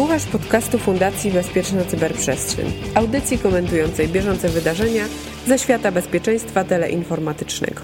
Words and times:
Słuchasz 0.00 0.26
podcastu 0.26 0.78
Fundacji 0.78 1.30
Bezpieczna 1.30 1.84
Cyberprzestrzeń, 1.84 2.66
audycji 2.94 3.38
komentującej 3.38 4.08
bieżące 4.08 4.48
wydarzenia 4.48 5.04
ze 5.46 5.58
świata 5.58 5.92
bezpieczeństwa 5.92 6.64
teleinformatycznego. 6.64 7.80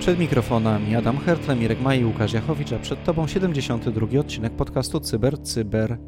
Przed 0.00 0.18
mikrofonami 0.18 0.96
Adam 0.96 1.18
Hertle, 1.18 1.56
Mirek 1.56 1.80
Maj 1.80 2.00
i 2.00 2.04
Łukasz 2.04 2.32
Jachowicz, 2.32 2.72
a 2.72 2.78
przed 2.78 3.04
Tobą 3.04 3.26
72 3.26 4.20
odcinek 4.20 4.52
podcastu 4.52 5.00
Cyber 5.00 5.42
Cyber. 5.42 5.98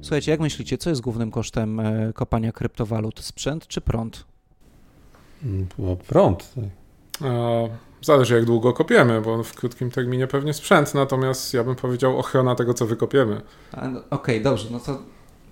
Słuchajcie, 0.00 0.30
jak 0.30 0.40
myślicie, 0.40 0.78
co 0.78 0.90
jest 0.90 1.02
głównym 1.02 1.30
kosztem 1.30 1.80
e, 1.80 2.12
kopania 2.12 2.52
kryptowalut? 2.52 3.20
Sprzęt 3.20 3.66
czy 3.66 3.80
prąd? 3.80 4.24
No, 5.78 5.96
prąd. 5.96 6.54
Tak. 7.20 7.70
Zależy 8.04 8.34
jak 8.34 8.44
długo 8.44 8.72
kopiemy, 8.72 9.20
bo 9.20 9.42
w 9.42 9.54
krótkim 9.54 9.90
terminie 9.90 10.26
pewnie 10.26 10.54
sprzęt, 10.54 10.94
natomiast 10.94 11.54
ja 11.54 11.64
bym 11.64 11.76
powiedział 11.76 12.18
ochrona 12.18 12.54
tego, 12.54 12.74
co 12.74 12.86
wykopiemy. 12.86 13.40
No, 13.72 13.80
Okej, 13.80 14.02
okay, 14.10 14.40
dobrze, 14.40 14.68
no 14.70 14.80
to, 14.80 14.98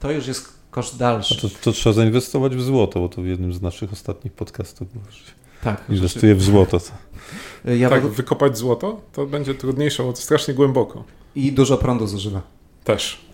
to 0.00 0.10
już 0.10 0.26
jest 0.26 0.52
koszt 0.70 0.98
dalszy. 0.98 1.40
To, 1.40 1.48
to, 1.62 1.72
trzeba 1.72 1.92
zainwestować 1.92 2.56
w 2.56 2.62
złoto, 2.62 3.00
bo 3.00 3.08
to 3.08 3.22
w 3.22 3.26
jednym 3.26 3.52
z 3.52 3.62
naszych 3.62 3.92
ostatnich 3.92 4.32
podcastów 4.32 4.92
było, 4.92 5.04
że 5.10 5.32
tak, 5.64 5.84
inwestuje 5.88 6.34
w 6.34 6.42
złoto. 6.42 6.80
Ja 7.64 7.90
tak, 7.90 8.06
wykopać 8.06 8.58
złoto 8.58 9.00
to 9.12 9.26
będzie 9.26 9.54
trudniejsze, 9.54 10.02
bo 10.02 10.12
to 10.12 10.18
strasznie 10.18 10.54
głęboko. 10.54 11.04
I 11.34 11.52
dużo 11.52 11.78
prądu 11.78 12.06
zużywa. 12.06 12.42
Też. 12.84 13.31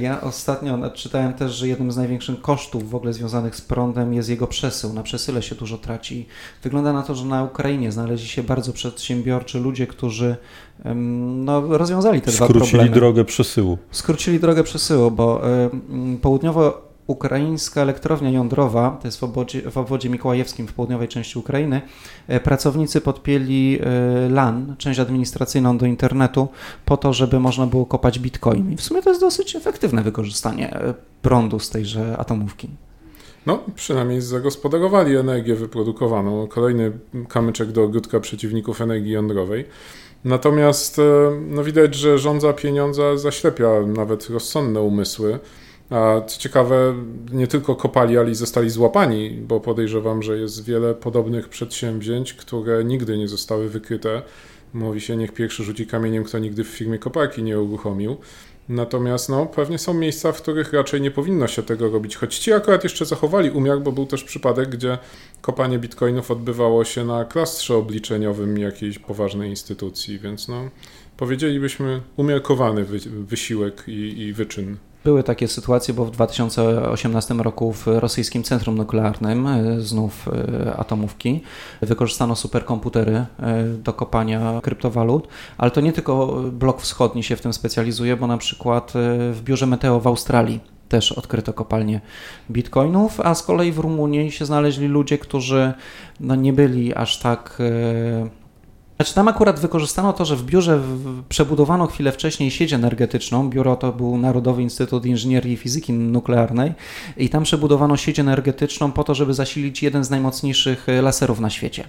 Ja 0.00 0.20
ostatnio 0.20 0.90
czytałem 0.90 1.34
też, 1.34 1.52
że 1.52 1.68
jednym 1.68 1.92
z 1.92 1.96
największych 1.96 2.40
kosztów 2.40 2.90
w 2.90 2.94
ogóle 2.94 3.12
związanych 3.12 3.56
z 3.56 3.60
prądem 3.60 4.14
jest 4.14 4.28
jego 4.28 4.46
przesył. 4.46 4.92
Na 4.92 5.02
przesyle 5.02 5.42
się 5.42 5.54
dużo 5.54 5.78
traci. 5.78 6.26
Wygląda 6.62 6.92
na 6.92 7.02
to, 7.02 7.14
że 7.14 7.24
na 7.24 7.44
Ukrainie 7.44 7.92
znaleźli 7.92 8.28
się 8.28 8.42
bardzo 8.42 8.72
przedsiębiorczy 8.72 9.60
ludzie, 9.60 9.86
którzy 9.86 10.36
no, 11.44 11.78
rozwiązali 11.78 12.20
te 12.20 12.32
Skrócili 12.32 12.36
dwa 12.36 12.46
problemy. 12.46 12.68
Skrócili 12.68 13.00
drogę 13.00 13.24
przesyłu. 13.24 13.78
Skrócili 13.90 14.40
drogę 14.40 14.64
przesyłu, 14.64 15.10
bo 15.10 15.42
południowo 16.22 16.85
Ukraińska 17.06 17.80
elektrownia 17.80 18.30
jądrowa, 18.30 18.98
to 19.02 19.08
jest 19.08 19.20
w 19.20 19.24
obwodzie, 19.24 19.70
w 19.70 19.78
obwodzie 19.78 20.10
mikołajewskim 20.10 20.66
w 20.66 20.72
południowej 20.72 21.08
części 21.08 21.38
Ukrainy, 21.38 21.82
e, 22.28 22.40
pracownicy 22.40 23.00
podpięli 23.00 23.78
e, 23.80 24.28
LAN, 24.28 24.74
część 24.78 25.00
administracyjną 25.00 25.78
do 25.78 25.86
internetu, 25.86 26.48
po 26.84 26.96
to, 26.96 27.12
żeby 27.12 27.40
można 27.40 27.66
było 27.66 27.86
kopać 27.86 28.18
bitcoin. 28.18 28.72
I 28.72 28.76
w 28.76 28.82
sumie 28.82 29.02
to 29.02 29.10
jest 29.10 29.20
dosyć 29.20 29.56
efektywne 29.56 30.02
wykorzystanie 30.02 30.74
e, 30.74 30.94
prądu 31.22 31.58
z 31.58 31.70
tejże 31.70 32.16
atomówki. 32.18 32.68
No, 33.46 33.64
przynajmniej 33.74 34.20
zagospodarowali 34.20 35.16
energię 35.16 35.54
wyprodukowaną. 35.54 36.46
Kolejny 36.46 36.92
kamyczek 37.28 37.72
do 37.72 37.82
ogródka 37.84 38.20
przeciwników 38.20 38.80
energii 38.80 39.12
jądrowej. 39.12 39.64
Natomiast 40.24 41.00
no, 41.48 41.64
widać, 41.64 41.94
że 41.94 42.18
rządza 42.18 42.52
pieniądza 42.52 43.16
zaślepia 43.16 43.68
nawet 43.86 44.30
rozsądne 44.30 44.80
umysły. 44.80 45.38
A 45.90 46.20
co 46.26 46.40
ciekawe, 46.40 46.94
nie 47.32 47.46
tylko 47.46 47.76
kopali, 47.76 48.18
ale 48.18 48.30
i 48.30 48.34
zostali 48.34 48.70
złapani, 48.70 49.30
bo 49.30 49.60
podejrzewam, 49.60 50.22
że 50.22 50.38
jest 50.38 50.64
wiele 50.64 50.94
podobnych 50.94 51.48
przedsięwzięć, 51.48 52.34
które 52.34 52.84
nigdy 52.84 53.18
nie 53.18 53.28
zostały 53.28 53.68
wykryte. 53.68 54.22
Mówi 54.74 55.00
się, 55.00 55.16
niech 55.16 55.32
pierwszy 55.32 55.64
rzuci 55.64 55.86
kamieniem, 55.86 56.24
kto 56.24 56.38
nigdy 56.38 56.64
w 56.64 56.68
firmie 56.68 56.98
koparki 56.98 57.42
nie 57.42 57.60
uruchomił. 57.60 58.16
Natomiast 58.68 59.28
no, 59.28 59.46
pewnie 59.46 59.78
są 59.78 59.94
miejsca, 59.94 60.32
w 60.32 60.42
których 60.42 60.72
raczej 60.72 61.00
nie 61.00 61.10
powinno 61.10 61.46
się 61.46 61.62
tego 61.62 61.90
robić. 61.90 62.16
Choć 62.16 62.38
ci 62.38 62.52
akurat 62.52 62.84
jeszcze 62.84 63.04
zachowali 63.04 63.50
umiar, 63.50 63.80
bo 63.80 63.92
był 63.92 64.06
też 64.06 64.24
przypadek, 64.24 64.68
gdzie 64.68 64.98
kopanie 65.40 65.78
bitcoinów 65.78 66.30
odbywało 66.30 66.84
się 66.84 67.04
na 67.04 67.24
klastrze 67.24 67.76
obliczeniowym 67.76 68.58
jakiejś 68.58 68.98
poważnej 68.98 69.50
instytucji, 69.50 70.18
więc 70.18 70.48
no, 70.48 70.70
powiedzielibyśmy 71.16 72.00
umiarkowany 72.16 72.84
wysiłek 73.08 73.84
i, 73.86 74.20
i 74.20 74.32
wyczyn. 74.32 74.76
Były 75.06 75.22
takie 75.22 75.48
sytuacje, 75.48 75.94
bo 75.94 76.04
w 76.04 76.10
2018 76.10 77.34
roku 77.34 77.72
w 77.72 77.86
rosyjskim 77.86 78.42
centrum 78.42 78.76
nuklearnym, 78.76 79.46
e, 79.46 79.80
znów 79.80 80.28
e, 80.28 80.76
atomówki, 80.76 81.40
wykorzystano 81.82 82.36
superkomputery 82.36 83.12
e, 83.14 83.64
do 83.64 83.92
kopania 83.92 84.60
kryptowalut, 84.62 85.28
ale 85.58 85.70
to 85.70 85.80
nie 85.80 85.92
tylko 85.92 86.42
blok 86.52 86.80
wschodni 86.80 87.22
się 87.22 87.36
w 87.36 87.40
tym 87.40 87.52
specjalizuje, 87.52 88.16
bo 88.16 88.26
na 88.26 88.38
przykład 88.38 88.92
w 89.32 89.40
biurze 89.44 89.66
Meteo 89.66 90.00
w 90.00 90.06
Australii 90.06 90.60
też 90.88 91.12
odkryto 91.12 91.52
kopalnię 91.52 92.00
bitcoinów, 92.50 93.20
a 93.20 93.34
z 93.34 93.42
kolei 93.42 93.72
w 93.72 93.78
Rumunii 93.78 94.30
się 94.30 94.46
znaleźli 94.46 94.88
ludzie, 94.88 95.18
którzy 95.18 95.72
no, 96.20 96.34
nie 96.34 96.52
byli 96.52 96.94
aż 96.94 97.18
tak 97.18 97.62
znaczy 98.96 99.14
tam 99.14 99.28
akurat 99.28 99.60
wykorzystano 99.60 100.12
to, 100.12 100.24
że 100.24 100.36
w 100.36 100.44
biurze 100.44 100.80
przebudowano 101.28 101.86
chwilę 101.86 102.12
wcześniej 102.12 102.50
sieć 102.50 102.72
energetyczną. 102.72 103.50
Biuro 103.50 103.76
to 103.76 103.92
był 103.92 104.18
Narodowy 104.18 104.62
Instytut 104.62 105.06
Inżynierii 105.06 105.52
i 105.52 105.56
Fizyki 105.56 105.92
Nuklearnej 105.92 106.72
i 107.16 107.28
tam 107.28 107.42
przebudowano 107.42 107.96
sieć 107.96 108.18
energetyczną 108.20 108.92
po 108.92 109.04
to, 109.04 109.14
żeby 109.14 109.34
zasilić 109.34 109.82
jeden 109.82 110.04
z 110.04 110.10
najmocniejszych 110.10 110.88
e, 110.88 111.02
laserów 111.02 111.40
na 111.40 111.50
świecie. 111.50 111.84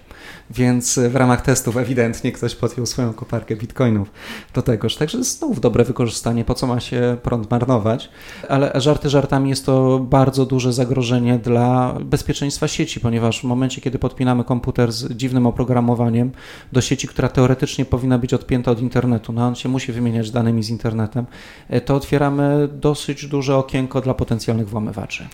Więc 0.49 0.97
e, 0.97 1.09
w 1.09 1.15
ramach 1.15 1.41
testów 1.41 1.77
ewidentnie 1.77 2.31
ktoś 2.31 2.55
podjął 2.55 2.85
swoją 2.85 3.13
koparkę 3.13 3.55
bitcoinów 3.55 4.11
do 4.53 4.61
tegoż. 4.61 4.95
Także 4.95 5.23
znów 5.23 5.59
dobre 5.59 5.83
wykorzystanie, 5.83 6.45
po 6.45 6.53
co 6.53 6.67
ma 6.67 6.79
się 6.79 7.17
prąd 7.23 7.51
marnować. 7.51 8.09
Ale 8.49 8.71
żarty 8.75 9.09
żartami 9.09 9.49
jest 9.49 9.65
to 9.65 9.99
bardzo 9.99 10.45
duże 10.45 10.73
zagrożenie 10.73 11.39
dla 11.39 11.95
bezpieczeństwa 12.05 12.67
sieci, 12.67 12.99
ponieważ 12.99 13.41
w 13.41 13.43
momencie, 13.43 13.81
kiedy 13.81 13.99
podpinamy 13.99 14.43
komputer 14.43 14.91
z 14.91 15.13
dziwnym 15.13 15.47
oprogramowaniem 15.47 16.31
do 16.71 16.81
sieci, 16.81 16.96
sieci, 16.97 17.07
która 17.07 17.29
teoretycznie 17.29 17.85
powinna 17.85 18.17
być 18.17 18.33
odpięta 18.33 18.71
od 18.71 18.79
internetu, 18.79 19.33
no 19.33 19.47
on 19.47 19.55
się 19.55 19.69
musi 19.69 19.91
wymieniać 19.91 20.31
danymi 20.31 20.63
z 20.63 20.69
internetem, 20.69 21.25
e, 21.69 21.81
to 21.81 21.95
otwieramy 21.95 22.69
dosyć 22.71 23.27
duże 23.27 23.57
okienko 23.57 24.01
dla 24.01 24.13
potencjalnych 24.13 24.69
włamywaczy. 24.69 25.27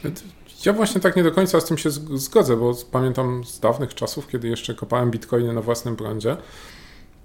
Ja 0.65 0.73
właśnie 0.73 1.01
tak 1.01 1.15
nie 1.15 1.23
do 1.23 1.31
końca 1.31 1.61
z 1.61 1.65
tym 1.65 1.77
się 1.77 1.91
zgodzę, 1.91 2.57
bo 2.57 2.73
pamiętam 2.91 3.43
z 3.43 3.59
dawnych 3.59 3.95
czasów, 3.95 4.27
kiedy 4.27 4.47
jeszcze 4.47 4.75
kopałem 4.75 5.11
bitcoiny 5.11 5.53
na 5.53 5.61
własnym 5.61 5.95
prądzie, 5.95 6.37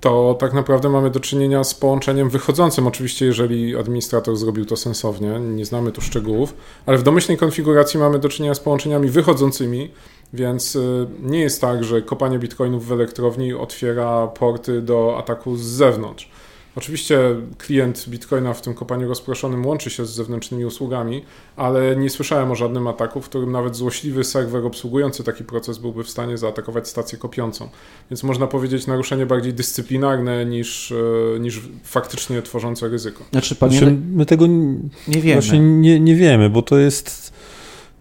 to 0.00 0.36
tak 0.40 0.52
naprawdę 0.52 0.88
mamy 0.88 1.10
do 1.10 1.20
czynienia 1.20 1.64
z 1.64 1.74
połączeniem 1.74 2.30
wychodzącym. 2.30 2.86
Oczywiście, 2.86 3.26
jeżeli 3.26 3.76
administrator 3.76 4.36
zrobił 4.36 4.64
to 4.64 4.76
sensownie, 4.76 5.40
nie 5.40 5.64
znamy 5.64 5.92
tu 5.92 6.00
szczegółów, 6.00 6.54
ale 6.86 6.98
w 6.98 7.02
domyślnej 7.02 7.38
konfiguracji 7.38 8.00
mamy 8.00 8.18
do 8.18 8.28
czynienia 8.28 8.54
z 8.54 8.60
połączeniami 8.60 9.08
wychodzącymi, 9.08 9.90
więc 10.32 10.76
y, 10.76 11.06
nie 11.22 11.40
jest 11.40 11.60
tak, 11.60 11.84
że 11.84 12.02
kopanie 12.02 12.38
bitcoinów 12.38 12.86
w 12.86 12.92
elektrowni 12.92 13.52
otwiera 13.52 14.26
porty 14.26 14.82
do 14.82 15.18
ataku 15.18 15.56
z 15.56 15.62
zewnątrz. 15.62 16.30
Oczywiście 16.78 17.18
klient 17.58 18.08
Bitcoina 18.08 18.54
w 18.54 18.62
tym 18.62 18.74
kopaniu 18.74 19.08
rozproszonym 19.08 19.66
łączy 19.66 19.90
się 19.90 20.06
z 20.06 20.10
zewnętrznymi 20.10 20.64
usługami, 20.64 21.22
ale 21.56 21.96
nie 21.96 22.10
słyszałem 22.10 22.50
o 22.50 22.54
żadnym 22.54 22.86
ataku, 22.86 23.20
w 23.20 23.28
którym 23.28 23.52
nawet 23.52 23.76
złośliwy 23.76 24.24
serwer 24.24 24.66
obsługujący 24.66 25.24
taki 25.24 25.44
proces 25.44 25.78
byłby 25.78 26.04
w 26.04 26.10
stanie 26.10 26.38
zaatakować 26.38 26.88
stację 26.88 27.18
kopiącą. 27.18 27.68
Więc 28.10 28.22
można 28.22 28.46
powiedzieć 28.46 28.86
naruszenie 28.86 29.26
bardziej 29.26 29.54
dyscyplinarne 29.54 30.46
niż, 30.46 30.92
e, 30.92 31.40
niż 31.40 31.60
faktycznie 31.84 32.42
tworzące 32.42 32.88
ryzyko. 32.88 33.24
Znaczy, 33.30 33.54
panie... 33.54 33.78
znaczy 33.78 33.96
my 34.12 34.26
tego 34.26 34.46
nie 34.46 35.20
wiemy. 35.20 35.40
Właśnie 35.40 35.60
nie, 35.60 36.00
nie 36.00 36.14
wiemy, 36.14 36.50
bo 36.50 36.62
to 36.62 36.78
jest 36.78 37.32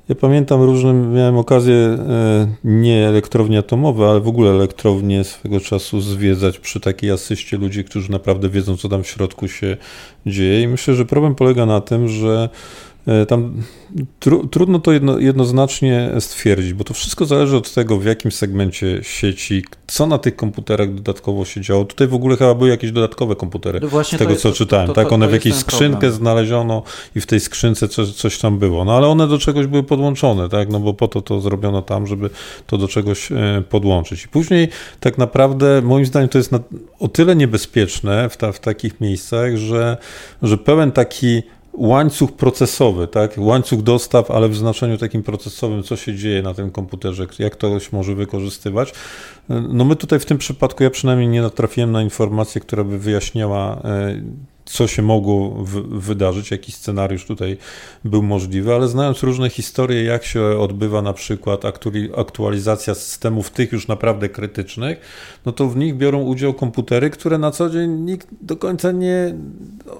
ja 0.09 0.15
pamiętam 0.15 0.63
różne, 0.63 0.93
miałem 0.93 1.37
okazję 1.37 1.75
e, 1.75 2.47
nie 2.63 3.07
elektrownie 3.07 3.59
atomowe, 3.59 4.09
ale 4.09 4.19
w 4.19 4.27
ogóle 4.27 4.51
elektrownie 4.51 5.23
swego 5.23 5.59
czasu 5.59 6.01
zwiedzać 6.01 6.59
przy 6.59 6.79
takiej 6.79 7.11
asyście 7.11 7.57
ludzi, 7.57 7.83
którzy 7.83 8.11
naprawdę 8.11 8.49
wiedzą, 8.49 8.77
co 8.77 8.89
tam 8.89 9.03
w 9.03 9.07
środku 9.07 9.47
się 9.47 9.77
dzieje. 10.25 10.61
I 10.61 10.67
myślę, 10.67 10.93
że 10.93 11.05
problem 11.05 11.35
polega 11.35 11.65
na 11.65 11.81
tym, 11.81 12.07
że 12.07 12.49
tam 13.27 13.53
tru, 14.19 14.47
trudno 14.47 14.79
to 14.79 14.91
jedno, 14.91 15.19
jednoznacznie 15.19 16.11
stwierdzić, 16.19 16.73
bo 16.73 16.83
to 16.83 16.93
wszystko 16.93 17.25
zależy 17.25 17.57
od 17.57 17.73
tego, 17.73 17.97
w 17.97 18.05
jakim 18.05 18.31
segmencie 18.31 18.99
sieci, 19.03 19.65
co 19.87 20.07
na 20.07 20.17
tych 20.17 20.35
komputerach 20.35 20.93
dodatkowo 20.93 21.45
się 21.45 21.61
działo. 21.61 21.85
Tutaj 21.85 22.07
w 22.07 22.13
ogóle 22.13 22.37
chyba 22.37 22.55
były 22.55 22.69
jakieś 22.69 22.91
dodatkowe 22.91 23.35
komputery, 23.35 23.79
no 23.93 24.03
z 24.03 24.09
tego 24.09 24.35
co 24.35 24.51
czytałem. 24.51 24.87
To, 24.87 24.93
to, 24.93 25.03
tak, 25.03 25.11
one 25.11 25.27
w 25.27 25.31
jakiejś 25.31 25.55
skrzynkę 25.55 25.91
problem. 25.91 26.11
znaleziono 26.11 26.83
i 27.15 27.21
w 27.21 27.25
tej 27.25 27.39
skrzynce 27.39 27.87
coś, 27.87 28.13
coś 28.13 28.39
tam 28.39 28.59
było. 28.59 28.85
No 28.85 28.97
ale 28.97 29.07
one 29.07 29.27
do 29.27 29.37
czegoś 29.37 29.67
były 29.67 29.83
podłączone, 29.83 30.49
tak, 30.49 30.69
no 30.69 30.79
bo 30.79 30.93
po 30.93 31.07
to 31.07 31.21
to 31.21 31.41
zrobiono 31.41 31.81
tam, 31.81 32.07
żeby 32.07 32.29
to 32.67 32.77
do 32.77 32.87
czegoś 32.87 33.31
e, 33.31 33.63
podłączyć. 33.69 34.25
I 34.25 34.27
później 34.27 34.69
tak 34.99 35.17
naprawdę 35.17 35.81
moim 35.81 36.05
zdaniem 36.05 36.29
to 36.29 36.37
jest 36.37 36.51
na, 36.51 36.59
o 36.99 37.07
tyle 37.07 37.35
niebezpieczne 37.35 38.29
w, 38.29 38.37
ta, 38.37 38.51
w 38.51 38.59
takich 38.59 39.01
miejscach, 39.01 39.57
że, 39.57 39.97
że 40.41 40.57
pełen 40.57 40.91
taki 40.91 41.43
łańcuch 41.77 42.31
procesowy, 42.31 43.07
tak? 43.07 43.33
łańcuch 43.37 43.81
dostaw, 43.81 44.31
ale 44.31 44.49
w 44.49 44.55
znaczeniu 44.55 44.97
takim 44.97 45.23
procesowym, 45.23 45.83
co 45.83 45.95
się 45.95 46.15
dzieje 46.15 46.41
na 46.41 46.53
tym 46.53 46.71
komputerze, 46.71 47.27
jak 47.39 47.53
ktoś 47.53 47.91
może 47.91 48.15
wykorzystywać. 48.15 48.93
No 49.49 49.85
my 49.85 49.95
tutaj 49.95 50.19
w 50.19 50.25
tym 50.25 50.37
przypadku, 50.37 50.83
ja 50.83 50.89
przynajmniej 50.89 51.27
nie 51.27 51.41
natrafiłem 51.41 51.91
na 51.91 52.01
informację, 52.01 52.61
która 52.61 52.83
by 52.83 52.99
wyjaśniała 52.99 53.81
e, 53.83 54.21
co 54.67 54.87
się 54.87 55.01
mogło 55.01 55.49
w, 55.49 55.99
wydarzyć, 55.99 56.51
jaki 56.51 56.71
scenariusz 56.71 57.25
tutaj 57.25 57.57
był 58.05 58.23
możliwy, 58.23 58.75
ale 58.75 58.87
znając 58.87 59.23
różne 59.23 59.49
historie, 59.49 60.03
jak 60.03 60.25
się 60.25 60.43
odbywa 60.43 61.01
na 61.01 61.13
przykład 61.13 61.61
aktualizacja 62.17 62.95
systemów 62.95 63.49
tych 63.49 63.71
już 63.71 63.87
naprawdę 63.87 64.29
krytycznych, 64.29 64.99
no 65.45 65.51
to 65.51 65.67
w 65.67 65.77
nich 65.77 65.97
biorą 65.97 66.21
udział 66.21 66.53
komputery, 66.53 67.09
które 67.09 67.37
na 67.37 67.51
co 67.51 67.69
dzień 67.69 67.91
nikt 67.91 68.27
do 68.41 68.57
końca 68.57 68.91
nie 68.91 69.35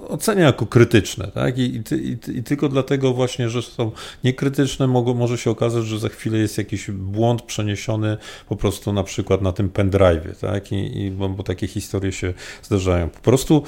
ocenia 0.08 0.44
jako 0.44 0.66
krytyczne, 0.66 1.30
tak? 1.34 1.58
I, 1.58 1.82
i, 1.92 2.38
i, 2.38 2.42
tylko 2.42 2.68
dlatego 2.68 3.12
właśnie, 3.12 3.48
że 3.50 3.62
są 3.62 3.92
niekrytyczne, 4.24 4.86
mogą, 4.86 5.14
może 5.14 5.38
się 5.38 5.50
okazać, 5.50 5.84
że 5.84 5.98
za 5.98 6.08
chwilę 6.08 6.38
jest 6.38 6.58
jakiś 6.58 6.90
błąd 6.90 7.42
przeniesiony 7.42 8.16
po 8.48 8.56
prostu 8.56 8.92
na 8.92 9.02
przykład 9.02 9.42
na 9.42 9.52
tym 9.52 9.68
pendrive, 9.68 10.38
tak? 10.40 10.72
I, 10.72 11.02
i 11.02 11.10
bo, 11.10 11.28
bo 11.28 11.42
takie 11.42 11.66
historie 11.66 12.12
się 12.12 12.34
zdarzają. 12.62 13.08
Po 13.08 13.20
prostu 13.20 13.62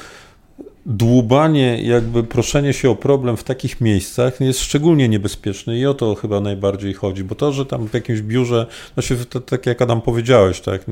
dłubanie, 0.90 1.82
jakby 1.82 2.22
proszenie 2.22 2.72
się 2.72 2.90
o 2.90 2.96
problem 2.96 3.36
w 3.36 3.44
takich 3.44 3.80
miejscach 3.80 4.40
jest 4.40 4.60
szczególnie 4.60 5.08
niebezpieczne 5.08 5.78
i 5.78 5.86
o 5.86 5.94
to 5.94 6.14
chyba 6.14 6.40
najbardziej 6.40 6.94
chodzi, 6.94 7.24
bo 7.24 7.34
to, 7.34 7.52
że 7.52 7.66
tam 7.66 7.88
w 7.88 7.94
jakimś 7.94 8.20
biurze, 8.20 8.66
no 8.96 9.02
to, 9.30 9.40
tak 9.40 9.66
jak 9.66 9.82
Adam 9.82 10.02
powiedziałeś, 10.02 10.60
tak, 10.60 10.84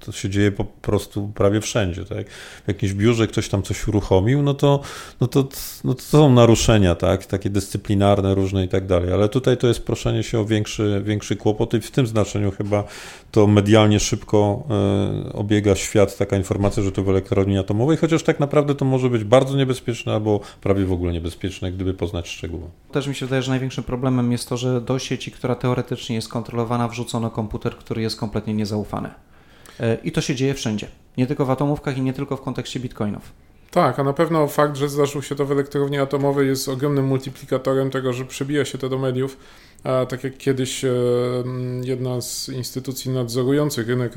to 0.00 0.12
się 0.12 0.30
dzieje 0.30 0.52
po 0.52 0.64
prostu 0.64 1.32
prawie 1.34 1.60
wszędzie, 1.60 2.04
tak, 2.04 2.30
w 2.64 2.68
jakimś 2.68 2.92
biurze 2.92 3.26
ktoś 3.26 3.48
tam 3.48 3.62
coś 3.62 3.88
uruchomił, 3.88 4.42
no 4.42 4.54
to, 4.54 4.80
no 5.20 5.26
to, 5.26 5.48
no 5.84 5.94
to 5.94 6.02
są 6.02 6.32
naruszenia, 6.32 6.94
tak, 6.94 7.26
takie 7.26 7.50
dyscyplinarne 7.50 8.34
różne 8.34 8.64
i 8.64 8.68
tak 8.68 8.86
dalej, 8.86 9.12
ale 9.12 9.28
tutaj 9.28 9.56
to 9.56 9.66
jest 9.66 9.84
proszenie 9.84 10.22
się 10.22 10.40
o 10.40 10.44
większy, 10.44 11.02
większy 11.04 11.36
kłopot 11.36 11.74
i 11.74 11.80
w 11.80 11.90
tym 11.90 12.06
znaczeniu 12.06 12.50
chyba 12.50 12.84
to 13.30 13.46
medialnie 13.46 14.00
szybko 14.00 14.66
y, 15.28 15.32
obiega 15.32 15.74
świat 15.74 16.18
taka 16.18 16.36
informacja, 16.36 16.82
że 16.82 16.92
to 16.92 17.02
w 17.02 17.08
elektrowni 17.08 17.58
atomowej, 17.58 17.96
chociaż 17.96 18.22
tak 18.22 18.40
naprawdę 18.40 18.74
to 18.74 18.84
może 18.84 19.10
być 19.10 19.24
bardzo 19.24 19.45
niebezpieczne 19.54 20.12
albo 20.12 20.40
prawie 20.60 20.84
w 20.84 20.92
ogóle 20.92 21.12
niebezpieczne, 21.12 21.72
gdyby 21.72 21.94
poznać 21.94 22.28
szczegóły. 22.28 22.64
Też 22.92 23.06
mi 23.06 23.14
się 23.14 23.26
wydaje, 23.26 23.42
że 23.42 23.50
największym 23.50 23.84
problemem 23.84 24.32
jest 24.32 24.48
to, 24.48 24.56
że 24.56 24.80
do 24.80 24.98
sieci, 24.98 25.30
która 25.30 25.54
teoretycznie 25.54 26.16
jest 26.16 26.28
kontrolowana, 26.28 26.88
wrzucono 26.88 27.30
komputer, 27.30 27.76
który 27.76 28.02
jest 28.02 28.20
kompletnie 28.20 28.54
niezaufany. 28.54 29.10
E, 29.80 29.98
I 30.04 30.12
to 30.12 30.20
się 30.20 30.34
dzieje 30.34 30.54
wszędzie. 30.54 30.88
Nie 31.16 31.26
tylko 31.26 31.46
w 31.46 31.50
atomówkach 31.50 31.98
i 31.98 32.02
nie 32.02 32.12
tylko 32.12 32.36
w 32.36 32.42
kontekście 32.42 32.80
bitcoinów. 32.80 33.32
Tak, 33.70 33.98
a 33.98 34.04
na 34.04 34.12
pewno 34.12 34.46
fakt, 34.46 34.76
że 34.76 34.88
zdarzył 34.88 35.22
się 35.22 35.34
to 35.34 35.46
w 35.46 35.52
elektrowni 35.52 35.98
atomowej 35.98 36.48
jest 36.48 36.68
ogromnym 36.68 37.06
multiplikatorem 37.06 37.90
tego, 37.90 38.12
że 38.12 38.24
przebija 38.24 38.64
się 38.64 38.78
to 38.78 38.88
do 38.88 38.98
mediów 38.98 39.36
a 39.86 40.06
tak 40.06 40.24
jak 40.24 40.38
kiedyś 40.38 40.84
e, 40.84 40.92
jedna 41.82 42.20
z 42.20 42.48
instytucji 42.48 43.10
nadzorujących 43.10 43.88
rynek, 43.88 44.12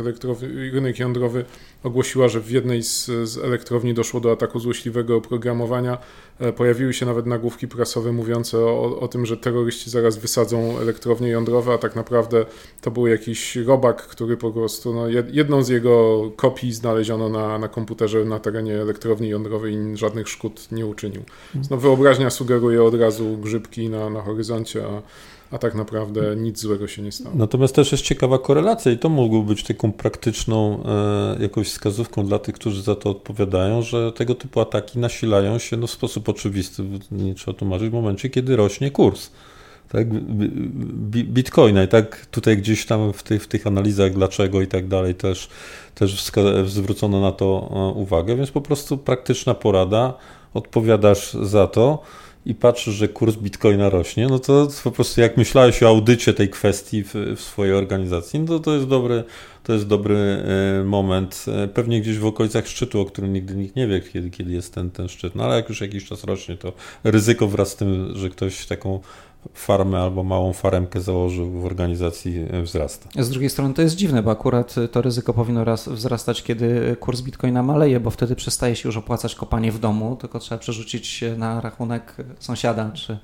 rynek 0.72 1.00
jądrowy 1.00 1.46
ogłosiła, 1.84 2.28
że 2.28 2.42
w 2.42 2.52
jednej 2.52 2.84
z, 2.84 3.06
z 3.06 3.38
elektrowni 3.38 3.94
doszło 3.94 4.20
do 4.20 4.32
ataku 4.32 4.60
złośliwego 4.60 5.16
oprogramowania, 5.16 5.98
e, 6.40 6.54
pojawiły 6.54 6.94
się 6.94 7.06
nawet 7.06 7.26
nagłówki 7.26 7.68
prasowe 7.68 8.12
mówiące 8.12 8.58
o, 8.58 9.00
o 9.00 9.08
tym, 9.08 9.26
że 9.26 9.38
terroryści 9.38 9.90
zaraz 9.90 10.18
wysadzą 10.18 10.80
elektrownie 10.80 11.30
jądrowe, 11.30 11.74
a 11.74 11.78
tak 11.78 11.96
naprawdę 11.96 12.46
to 12.82 12.92
był 12.92 13.08
jakiś 13.08 13.56
robak, 13.56 14.08
który 14.08 14.38
po 14.38 14.52
prostu, 14.52 14.94
no, 14.94 15.08
jedną 15.32 15.64
z 15.64 15.70
jego 15.70 16.24
kopii 16.36 16.74
znaleziono 16.74 17.30
na, 17.30 17.60
na 17.60 17.68
komputerze 17.68 18.26
na 18.26 18.40
terenie 18.40 18.82
elektrowni 18.82 19.30
jądrowej 19.30 19.74
i 19.74 19.98
żadnych 19.98 20.30
szkód 20.30 20.72
nie 20.72 20.86
uczynił. 20.86 21.24
No, 21.70 21.78
wyobraźnia 21.78 22.30
sugeruje 22.30 22.84
od 22.84 22.96
razu 22.96 23.38
grzybki 23.38 23.90
na, 23.90 24.10
na 24.10 24.22
horyzoncie, 24.22 24.86
a 24.86 25.02
a 25.52 25.58
tak 25.58 25.76
naprawdę 25.76 26.36
nic 26.36 26.60
złego 26.60 26.88
się 26.88 27.02
nie 27.02 27.12
stało. 27.12 27.36
Natomiast 27.36 27.76
też 27.76 27.92
jest 27.92 28.04
ciekawa 28.04 28.40
korelacja 28.40 28.92
i 28.92 28.98
to 28.98 29.10
mogło 29.10 29.42
być 29.42 29.64
taką 29.64 29.92
praktyczną 29.92 30.84
e, 30.84 31.42
jakąś 31.42 31.68
wskazówką 31.68 32.26
dla 32.26 32.40
tych, 32.40 32.56
którzy 32.56 32.82
za 32.82 32.96
to 32.96 33.10
odpowiadają, 33.10 33.82
że 33.82 34.12
tego 34.12 34.36
typu 34.36 34.60
ataki 34.60 35.00
nasilają 35.00 35.58
się 35.58 35.78
no, 35.78 35.88
w 35.88 35.92
sposób 35.92 36.30
oczywisty, 36.30 36.84
nie 37.12 37.36
trzeba 37.36 37.58
tłumaczyć, 37.58 37.90
w 37.90 37.94
momencie, 37.94 38.30
kiedy 38.30 38.56
rośnie 38.56 38.92
kurs. 38.92 39.32
Tak, 39.92 40.08
Bitcoina 41.10 41.84
i 41.84 41.88
tak 41.88 42.26
tutaj 42.26 42.58
gdzieś 42.58 42.86
tam 42.86 43.14
w 43.14 43.24
tych, 43.24 43.44
w 43.44 43.48
tych 43.48 43.68
analizach 43.68 44.14
dlaczego 44.14 44.62
i 44.62 44.68
tak 44.68 44.88
dalej 44.88 45.16
też, 45.16 45.50
też 45.96 46.26
zwrócono 46.66 47.22
na 47.22 47.32
to 47.32 47.70
e, 47.72 48.00
uwagę, 48.00 48.36
więc 48.36 48.52
po 48.52 48.62
prostu 48.62 48.98
praktyczna 48.98 49.54
porada, 49.54 50.14
odpowiadasz 50.54 51.34
za 51.34 51.68
to, 51.68 52.04
i 52.50 52.56
patrzysz, 52.56 52.96
że 52.96 53.08
kurs 53.08 53.36
bitcoina 53.36 53.90
rośnie, 53.90 54.28
no 54.28 54.40
to 54.40 54.68
po 54.84 54.92
prostu 54.92 55.22
jak 55.22 55.38
myślałeś 55.38 55.84
o 55.84 55.88
audycie 55.88 56.34
tej 56.34 56.50
kwestii 56.50 57.04
w, 57.04 57.14
w 57.36 57.42
swojej 57.42 57.74
organizacji, 57.74 58.40
no 58.40 58.46
to 58.48 58.60
to 58.60 58.76
jest 58.76 58.88
dobry, 58.88 59.24
to 59.64 59.74
jest 59.74 59.88
dobry 59.88 60.16
e, 60.16 60.84
moment. 60.84 61.46
E, 61.48 61.68
pewnie 61.68 62.02
gdzieś 62.02 62.18
w 62.18 62.26
okolicach 62.26 62.68
szczytu, 62.68 63.02
o 63.02 63.06
którym 63.06 63.34
nigdy 63.34 63.56
nikt 63.56 63.76
nie 63.76 63.88
wie, 63.88 64.02
kiedy, 64.02 64.30
kiedy 64.30 64.52
jest 64.52 64.74
ten, 64.74 64.92
ten 64.92 65.08
szczyt, 65.08 65.36
no 65.36 65.44
ale 65.44 65.56
jak 65.56 65.70
już 65.70 65.82
jakiś 65.82 66.06
czas 66.06 66.24
rośnie, 66.24 66.58
to 66.58 66.74
ryzyko 67.04 67.48
wraz 67.48 67.70
z 67.70 67.76
tym, 67.76 68.12
że 68.16 68.30
ktoś 68.30 68.66
taką 68.66 69.00
farmę 69.54 70.00
albo 70.00 70.24
małą 70.24 70.54
faremkę 70.54 71.02
założył 71.02 71.52
w 71.52 71.66
organizacji 71.66 72.46
e, 72.52 72.62
wzrasta. 72.62 73.24
Z 73.24 73.30
drugiej 73.30 73.50
strony 73.50 73.74
to 73.74 73.82
jest 73.82 73.96
dziwne, 73.96 74.24
bo 74.24 74.32
akurat 74.32 74.76
to 74.92 75.02
ryzyko 75.02 75.34
powinno 75.34 75.64
raz 75.64 75.90
wzrastać, 75.90 76.44
kiedy 76.44 76.96
kurs 77.00 77.22
bitcoina 77.22 77.64
maleje, 77.64 78.00
bo 78.00 78.10
wtedy 78.10 78.36
przestaje 78.36 78.76
się 78.76 78.90
już 78.90 78.98
opłacać 78.98 79.36
kopanie 79.36 79.72
w 79.72 79.80
domu, 79.80 80.16
tylko 80.16 80.40
trzeba 80.40 80.60
przerzucić 80.60 81.24
na 81.38 81.62
rachunek 81.62 82.16
sąsiada 82.40 82.92
czy 82.92 83.20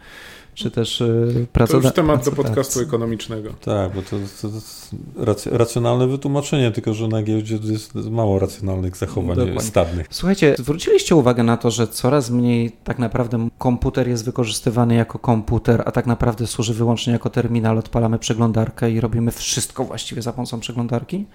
czy 0.55 0.71
też 0.71 1.03
pracodawcy. 1.51 1.81
To 1.81 1.87
już 1.87 1.95
temat 1.95 2.25
do 2.25 2.31
podcastu 2.31 2.79
ekonomicznego. 2.79 3.49
Tak, 3.61 3.93
bo 3.93 4.01
to, 4.01 4.17
to, 4.41 5.33
to 5.33 5.57
racjonalne 5.57 6.07
wytłumaczenie, 6.07 6.71
tylko 6.71 6.93
że 6.93 7.07
na 7.07 7.23
giełdzie 7.23 7.59
jest 7.63 7.95
mało 7.95 8.39
racjonalnych 8.39 8.97
zachowań 8.97 9.35
Dokładnie. 9.35 9.61
stadnych. 9.61 10.07
Słuchajcie, 10.09 10.55
zwróciliście 10.59 11.15
uwagę 11.15 11.43
na 11.43 11.57
to, 11.57 11.71
że 11.71 11.87
coraz 11.87 12.29
mniej 12.29 12.71
tak 12.83 12.99
naprawdę 12.99 13.47
komputer 13.57 14.07
jest 14.07 14.25
wykorzystywany 14.25 14.95
jako 14.95 15.19
komputer, 15.19 15.83
a 15.85 15.91
tak 15.91 16.05
naprawdę 16.05 16.47
służy 16.47 16.73
wyłącznie 16.73 17.13
jako 17.13 17.29
terminal, 17.29 17.77
odpalamy 17.77 18.19
przeglądarkę 18.19 18.91
i 18.91 18.99
robimy 18.99 19.31
wszystko 19.31 19.83
właściwie 19.83 20.21
za 20.21 20.33
pomocą 20.33 20.59
przeglądarki? 20.59 21.25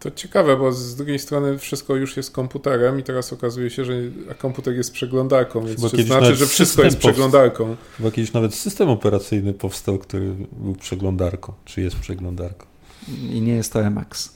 To 0.00 0.10
ciekawe, 0.10 0.56
bo 0.56 0.72
z 0.72 0.96
drugiej 0.96 1.18
strony 1.18 1.58
wszystko 1.58 1.96
już 1.96 2.16
jest 2.16 2.30
komputerem 2.30 3.00
i 3.00 3.02
teraz 3.02 3.32
okazuje 3.32 3.70
się, 3.70 3.84
że 3.84 3.92
komputer 4.38 4.74
jest 4.74 4.92
przeglądarką, 4.92 5.66
więc 5.66 5.80
to 5.80 5.88
znaczy, 5.88 6.36
że 6.36 6.46
wszystko 6.46 6.82
jest 6.82 6.98
przeglądarką. 6.98 7.76
Chyba 7.96 8.10
kiedyś 8.10 8.32
nawet 8.32 8.54
system 8.54 8.88
operacyjny 8.88 9.54
powstał, 9.54 9.98
który 9.98 10.34
był 10.52 10.74
przeglądarką, 10.74 11.52
czy 11.64 11.80
jest 11.80 11.96
przeglądarką. 11.96 12.66
I 13.08 13.40
nie 13.40 13.52
jest 13.52 13.72
to 13.72 13.80
Emacs. 13.80 14.35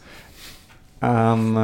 Um, 1.03 1.57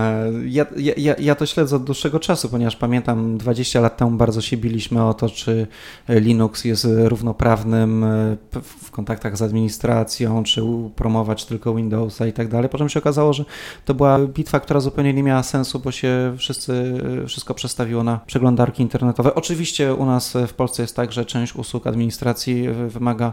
ja, 0.47 0.67
ja, 0.97 1.15
ja 1.19 1.35
to 1.35 1.47
śledzę 1.47 1.77
od 1.77 1.85
dłuższego 1.85 2.21
czasu, 2.21 2.49
ponieważ 2.49 2.77
pamiętam 2.77 3.39
20 3.39 3.81
lat 3.81 3.97
temu 3.97 4.11
bardzo 4.11 4.41
się 4.41 4.57
biliśmy 4.57 5.05
o 5.05 5.15
to, 5.15 5.29
czy 5.29 5.67
Linux 6.09 6.65
jest 6.65 6.87
równoprawnym 7.05 8.05
e, 8.05 8.37
w 8.63 8.91
kontaktach 8.91 9.37
z 9.37 9.43
administracją, 9.43 10.45
czy 10.45 10.63
promować 10.97 11.45
tylko 11.45 11.75
Windowsa 11.75 12.27
i 12.27 12.33
tak 12.33 12.49
dalej. 12.49 12.69
Po 12.69 12.79
czym 12.79 12.89
się 12.89 13.01
okazało, 13.01 13.33
że 13.33 13.45
to 13.85 13.95
była 13.95 14.19
bitwa, 14.19 14.61
która 14.61 14.81
zupełnie 14.81 15.15
nie 15.15 15.23
miała 15.23 15.43
sensu, 15.43 15.81
bo 15.81 15.93
się 15.93 16.35
wszyscy, 16.39 17.01
wszystko 17.27 17.55
przestawiło 17.55 18.05
na 18.05 18.21
przeglądarki 18.27 18.83
internetowe. 18.83 19.35
Oczywiście 19.35 19.95
u 19.95 20.07
nas 20.07 20.35
w 20.49 20.55
Polsce 20.55 20.83
jest 20.83 20.97
tak, 20.97 21.13
że 21.13 21.25
część 21.25 21.57
usług 21.57 21.87
administracji 21.87 22.69
wymaga 22.89 23.33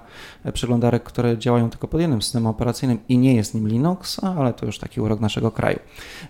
przeglądarek, 0.53 1.03
które 1.03 1.37
działają 1.37 1.69
tylko 1.69 1.87
pod 1.87 2.01
jednym 2.01 2.21
systemem 2.21 2.47
operacyjnym 2.47 2.97
i 3.09 3.17
nie 3.17 3.35
jest 3.35 3.53
nim 3.53 3.67
Linux, 3.67 4.23
ale 4.23 4.53
to 4.53 4.65
już 4.65 4.79
taki 4.79 5.01
urok 5.01 5.19
naszego 5.19 5.51
kraju. 5.51 5.79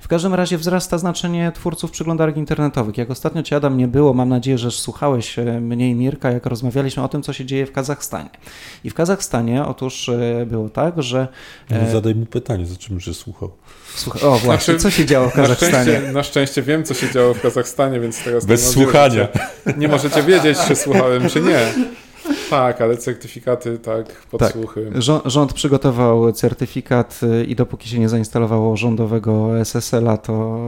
W 0.01 0.07
każdym 0.07 0.33
razie 0.33 0.57
wzrasta 0.57 0.97
znaczenie 0.97 1.51
twórców 1.55 1.91
przeglądarek 1.91 2.37
internetowych. 2.37 2.97
Jak 2.97 3.11
ostatnio 3.11 3.43
Cię 3.43 3.55
Adam 3.55 3.77
nie 3.77 3.87
było, 3.87 4.13
mam 4.13 4.29
nadzieję, 4.29 4.57
że 4.57 4.71
słuchałeś 4.71 5.39
e, 5.39 5.43
mnie 5.61 5.89
i 5.89 5.95
Mirka, 5.95 6.31
jak 6.31 6.45
rozmawialiśmy 6.45 7.03
o 7.03 7.07
tym, 7.07 7.23
co 7.23 7.33
się 7.33 7.45
dzieje 7.45 7.65
w 7.65 7.71
Kazachstanie. 7.71 8.29
I 8.83 8.89
w 8.89 8.93
Kazachstanie 8.93 9.65
otóż 9.65 10.09
e, 10.09 10.45
było 10.45 10.69
tak, 10.69 11.03
że... 11.03 11.27
No, 11.69 11.91
zadaj 11.91 12.15
mu 12.15 12.25
pytanie, 12.25 12.65
za 12.65 12.75
czym 12.75 12.99
że 12.99 13.13
słuchał. 13.13 13.51
Słucha... 13.95 14.19
O 14.19 14.29
właśnie, 14.31 14.45
znaczy, 14.45 14.79
co 14.79 14.89
się 14.91 15.05
działo 15.05 15.29
w 15.29 15.33
Kazachstanie? 15.33 15.73
Na 15.75 15.83
szczęście, 15.83 16.11
na 16.11 16.23
szczęście, 16.23 16.61
wiem, 16.61 16.83
co 16.83 16.93
się 16.93 17.11
działo 17.11 17.33
w 17.33 17.41
Kazachstanie, 17.41 17.99
więc 17.99 18.23
teraz... 18.23 18.45
Bez 18.45 18.69
słuchania. 18.69 19.27
Nie 19.77 19.87
możecie 19.87 20.23
wiedzieć, 20.23 20.57
czy 20.67 20.75
słuchałem, 20.75 21.29
czy 21.29 21.41
nie. 21.41 21.59
Tak, 22.53 22.81
ale 22.81 22.97
certyfikaty, 22.97 23.79
tak, 23.79 24.05
podsłuchy. 24.31 24.85
Tak. 24.93 25.01
Rząd, 25.01 25.23
rząd 25.25 25.53
przygotował 25.53 26.31
certyfikat 26.31 27.21
i 27.47 27.55
dopóki 27.55 27.89
się 27.89 27.99
nie 27.99 28.09
zainstalowało 28.09 28.77
rządowego 28.77 29.59
SSL-a, 29.59 30.17
to, 30.17 30.59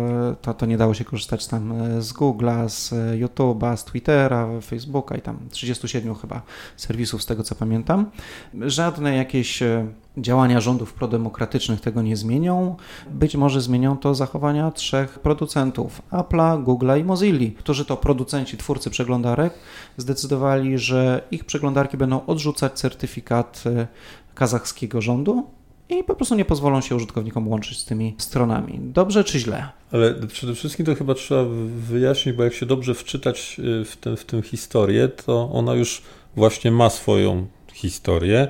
to, 0.42 0.54
to 0.54 0.66
nie 0.66 0.78
dało 0.78 0.94
się 0.94 1.06
korzystać 1.06 1.48
tam 1.48 1.74
z 2.02 2.14
Google'a, 2.14 2.70
z 2.70 2.94
YouTube'a, 3.22 3.78
z 3.78 3.84
Twittera, 3.84 4.48
Facebooka 4.62 5.18
i 5.18 5.22
tam 5.22 5.38
37 5.52 6.16
chyba 6.16 6.42
serwisów 6.78 7.24
z 7.24 7.26
tego 7.26 7.44
co 7.44 7.56
pamiętam. 7.56 8.12
Żadne 8.54 9.16
jakieś 9.16 9.62
y, 9.62 9.86
Działania 10.18 10.62
rządów 10.62 10.94
prodemokratycznych 10.94 11.82
tego 11.82 12.02
nie 12.02 12.18
zmienią. 12.18 12.76
Być 13.12 13.36
może 13.36 13.62
zmienią 13.62 13.98
to 13.98 14.16
zachowania 14.16 14.72
trzech 14.72 15.20
producentów: 15.20 16.02
Apple'a, 16.12 16.64
Google'a 16.64 17.00
i 17.00 17.04
Mozilla, 17.04 17.50
którzy 17.58 17.86
to 17.86 17.98
producenci, 17.98 18.58
twórcy 18.58 18.90
przeglądarek 18.90 19.54
zdecydowali, 19.98 20.78
że 20.78 21.22
ich 21.32 21.46
przeglądarki 21.46 21.75
będą 21.98 22.26
odrzucać 22.26 22.74
certyfikat 22.74 23.64
e, 23.66 23.88
kazachskiego 24.36 25.02
rządu 25.02 25.48
i 25.90 26.04
po 26.04 26.16
prostu 26.16 26.36
nie 26.36 26.46
pozwolą 26.46 26.82
się 26.82 26.96
użytkownikom 26.96 27.48
łączyć 27.48 27.78
z 27.80 27.86
tymi 27.86 28.16
stronami. 28.18 28.80
Dobrze 28.82 29.24
czy 29.24 29.40
źle? 29.40 29.70
Ale 29.92 30.14
przede 30.14 30.56
wszystkim 30.56 30.86
to 30.86 30.96
chyba 30.96 31.14
trzeba 31.14 31.44
wyjaśnić, 31.78 32.36
bo 32.36 32.44
jak 32.44 32.54
się 32.54 32.66
dobrze 32.66 32.94
wczytać 32.94 33.58
e, 33.82 33.86
w 33.86 33.98
tę 33.98 34.18
w 34.18 34.26
tę 34.26 34.42
historię, 34.42 35.08
to 35.08 35.50
ona 35.54 35.74
już 35.74 36.02
właśnie 36.36 36.72
ma 36.72 36.90
swoją 36.90 37.48
historię 37.74 38.48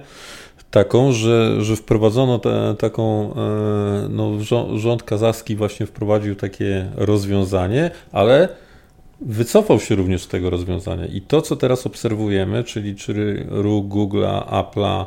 taką, 0.75 1.11
że, 1.11 1.63
że 1.63 1.75
wprowadzono 1.75 2.39
te, 2.39 2.75
taką, 2.79 3.33
e, 3.33 4.07
no, 4.09 4.31
rząd 4.75 5.03
kazachski 5.03 5.55
właśnie 5.55 5.85
wprowadził 5.85 6.35
takie 6.35 6.91
rozwiązanie, 6.95 7.91
ale 8.11 8.49
wycofał 9.21 9.79
się 9.79 9.95
również 9.95 10.23
z 10.23 10.27
tego 10.27 10.49
rozwiązania. 10.49 11.05
I 11.05 11.21
to, 11.21 11.41
co 11.41 11.55
teraz 11.55 11.85
obserwujemy, 11.85 12.63
czyli 12.63 12.95
czy 12.95 13.45
ruch 13.49 13.85
Google'a, 13.85 14.43
Apple'a 14.49 15.05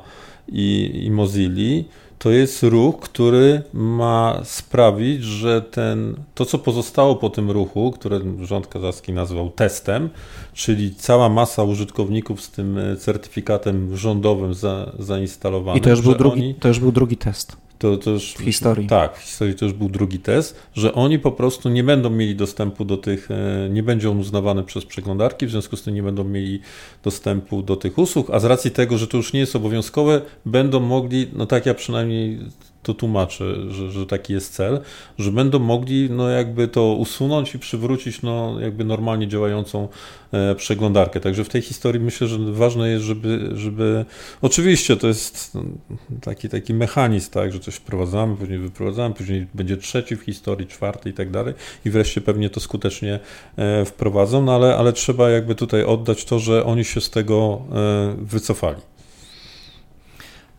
i, 0.49 0.91
i 1.05 1.11
Mozilla, 1.11 1.85
to 2.19 2.31
jest 2.31 2.63
ruch, 2.63 3.01
który 3.01 3.63
ma 3.73 4.41
sprawić, 4.45 5.23
że 5.23 5.63
ten, 5.63 6.17
to, 6.35 6.45
co 6.45 6.59
pozostało 6.59 7.17
po 7.17 7.31
tym 7.31 7.51
ruchu, 7.51 7.93
które 7.93 8.21
rząd 8.43 8.67
kazachski 8.67 9.13
nazwał 9.13 9.51
testem, 9.51 10.09
czyli 10.55 10.95
cała 10.95 11.29
masa 11.29 11.63
użytkowników 11.63 12.43
z 12.43 12.51
tym 12.51 12.79
certyfikatem 12.99 13.97
rządowym 13.97 14.55
za, 14.55 14.93
zainstalowanym. 14.99 15.79
I 15.79 15.81
to 15.81 15.91
już, 15.91 16.01
był 16.01 16.15
drugi, 16.15 16.43
oni, 16.43 16.55
to 16.55 16.69
już 16.69 16.79
był 16.79 16.93
drugi 16.93 17.17
test. 17.17 17.68
To, 17.79 17.97
to 17.97 18.11
już, 18.11 18.33
w 18.33 18.39
historii. 18.39 18.87
Tak, 18.87 19.17
w 19.17 19.23
historii 19.23 19.55
to 19.55 19.65
już 19.65 19.75
był 19.75 19.89
drugi 19.89 20.19
test, 20.19 20.57
że 20.75 20.95
oni 20.95 21.19
po 21.19 21.33
prostu 21.33 21.69
nie 21.69 21.85
będą 21.85 22.11
mieli 22.11 22.37
dostępu 22.37 22.85
do 22.85 22.97
tych, 22.97 23.31
e, 23.31 23.69
nie 23.71 23.83
będzie 23.83 24.11
uznawane 24.11 24.65
przez 24.65 24.85
przeglądarki, 24.85 25.47
w 25.47 25.51
związku 25.51 25.77
z 25.77 25.83
tym 25.83 25.95
nie 25.95 26.03
będą 26.03 26.25
mieli 26.25 26.61
dostępu 27.05 27.63
do 27.63 27.77
tych 27.77 27.99
usług, 27.99 28.31
a 28.31 28.41
z 28.41 28.45
racji 28.45 28.71
tego, 28.71 28.99
że 28.99 29.07
to 29.07 29.17
już 29.17 29.33
nie 29.33 29.41
jest 29.41 29.57
obowiązkowe, 29.57 30.21
będą 30.47 30.81
mogli, 30.81 31.27
no 31.33 31.47
tak 31.47 31.67
ja 31.67 31.75
przynajmniej 31.75 32.39
to 32.89 32.95
tłumaczy, 32.95 33.57
że, 33.71 33.91
że 33.91 34.07
taki 34.07 34.33
jest 34.33 34.55
cel, 34.55 34.81
że 35.19 35.33
będą 35.33 35.59
mogli 35.59 36.11
no 36.11 36.29
jakby 36.29 36.69
to 36.69 36.95
usunąć 36.95 37.55
i 37.55 37.59
przywrócić 37.59 38.23
no 38.23 38.61
jakby 38.61 38.85
normalnie 38.85 39.29
działającą 39.29 39.89
e, 40.33 40.55
przeglądarkę. 40.55 41.21
Także 41.21 41.45
w 41.45 41.49
tej 41.49 41.63
historii 41.63 42.01
myślę, 42.01 42.27
że 42.27 42.39
ważne 42.39 42.91
jest, 42.91 43.05
żeby, 43.05 43.51
żeby 43.55 44.05
oczywiście 44.43 44.97
to 44.97 45.07
jest 45.07 45.59
taki, 46.21 46.49
taki 46.49 46.75
mechanizm, 46.75 47.31
tak, 47.31 47.53
że 47.53 47.61
coś 47.61 47.75
wprowadzamy, 47.75 48.37
później 48.37 48.59
wyprowadzamy, 48.59 49.15
później 49.15 49.47
będzie 49.55 49.77
trzeci 49.77 50.17
w 50.17 50.23
historii, 50.23 50.67
czwarty 50.67 51.11
i 51.11 51.13
tak 51.13 51.31
dalej 51.31 51.55
i 51.85 51.91
wreszcie 51.91 52.21
pewnie 52.21 52.51
to 52.51 52.61
skutecznie 52.61 53.21
e, 53.57 53.85
wprowadzą, 53.85 54.43
no 54.43 54.55
ale, 54.55 54.77
ale 54.77 54.93
trzeba 54.93 55.31
jakby 55.31 55.55
tutaj 55.55 55.85
oddać 55.85 56.25
to, 56.25 56.39
że 56.39 56.65
oni 56.65 56.85
się 56.85 57.01
z 57.01 57.11
tego 57.11 57.63
e, 57.73 58.17
wycofali. 58.19 58.98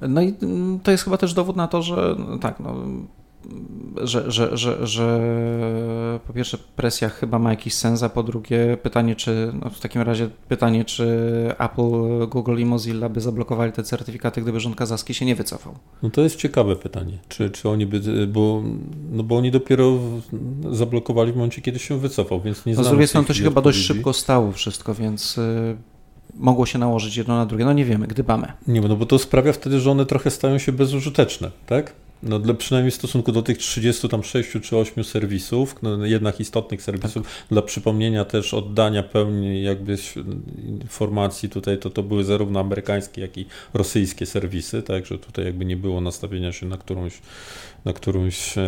No 0.01 0.21
i 0.21 0.35
mm, 0.41 0.79
to 0.79 0.91
jest 0.91 1.03
chyba 1.03 1.17
też 1.17 1.33
dowód 1.33 1.55
na 1.55 1.67
to, 1.67 1.81
że 1.81 2.15
no 2.29 2.37
tak, 2.37 2.59
no, 2.59 2.75
że, 4.01 4.31
że, 4.31 4.57
że, 4.57 4.87
że 4.87 5.19
po 6.27 6.33
pierwsze 6.33 6.57
presja 6.75 7.09
chyba 7.09 7.39
ma 7.39 7.49
jakiś 7.49 7.73
sens, 7.73 8.03
a 8.03 8.09
po 8.09 8.23
drugie 8.23 8.77
pytanie, 8.83 9.15
czy 9.15 9.51
no 9.63 9.69
w 9.69 9.79
takim 9.79 10.01
razie 10.01 10.29
pytanie, 10.47 10.85
czy 10.85 11.05
Apple, 11.59 12.27
Google 12.29 12.59
i 12.59 12.65
Mozilla 12.65 13.09
by 13.09 13.21
zablokowali 13.21 13.71
te 13.71 13.83
certyfikaty, 13.83 14.41
gdyby 14.41 14.59
rząd 14.59 14.75
kazachski 14.75 15.13
się 15.13 15.25
nie 15.25 15.35
wycofał? 15.35 15.75
No 16.03 16.09
to 16.09 16.21
jest 16.21 16.35
ciekawe 16.35 16.75
pytanie, 16.75 17.17
czy, 17.27 17.49
czy 17.49 17.69
oni 17.69 17.85
by, 17.85 18.27
bo, 18.27 18.63
no 19.11 19.23
bo 19.23 19.37
oni 19.37 19.51
dopiero 19.51 19.99
zablokowali 20.71 21.31
w 21.31 21.35
momencie, 21.35 21.61
kiedy 21.61 21.79
się 21.79 21.99
wycofał, 21.99 22.41
więc 22.41 22.65
nie 22.65 22.73
no 22.73 22.83
Z 22.83 22.87
drugiej 22.87 23.07
strony 23.07 23.27
to 23.27 23.33
się 23.33 23.43
chyba 23.43 23.61
dość 23.61 23.79
szybko 23.79 24.13
stało 24.13 24.51
wszystko, 24.51 24.93
więc 24.93 25.37
y, 25.37 25.77
mogło 26.35 26.65
się 26.65 26.79
nałożyć 26.79 27.17
jedno 27.17 27.35
na 27.37 27.45
drugie. 27.45 27.65
No 27.65 27.73
nie 27.73 27.85
wiemy, 27.85 28.07
gdybamy. 28.07 28.47
Nie, 28.67 28.81
no 28.81 28.95
bo 28.95 29.05
to 29.05 29.19
sprawia 29.19 29.53
wtedy, 29.53 29.79
że 29.79 29.91
one 29.91 30.05
trochę 30.05 30.31
stają 30.31 30.57
się 30.57 30.71
bezużyteczne, 30.71 31.51
tak? 31.65 31.93
No 32.23 32.39
dla, 32.39 32.53
przynajmniej 32.53 32.91
w 32.91 32.95
stosunku 32.95 33.31
do 33.31 33.41
tych 33.41 33.57
36 33.57 34.49
czy 34.61 34.77
8 34.77 35.03
serwisów, 35.03 35.75
no 35.81 36.05
jednak 36.05 36.39
istotnych 36.39 36.81
serwisów, 36.81 37.23
tak. 37.23 37.45
dla 37.51 37.61
przypomnienia 37.61 38.25
też 38.25 38.53
oddania 38.53 39.03
pełni 39.03 39.63
jakby 39.63 39.97
informacji 40.67 41.49
tutaj, 41.49 41.77
to 41.77 41.89
to 41.89 42.03
były 42.03 42.23
zarówno 42.23 42.59
amerykańskie, 42.59 43.21
jak 43.21 43.37
i 43.37 43.45
rosyjskie 43.73 44.25
serwisy, 44.25 44.83
także 44.83 45.17
tutaj 45.17 45.45
jakby 45.45 45.65
nie 45.65 45.77
było 45.77 46.01
nastawienia 46.01 46.51
się 46.51 46.65
na 46.65 46.77
którąś 46.77 47.21
na, 47.85 47.93
którąś, 47.93 48.57
e, 48.57 48.61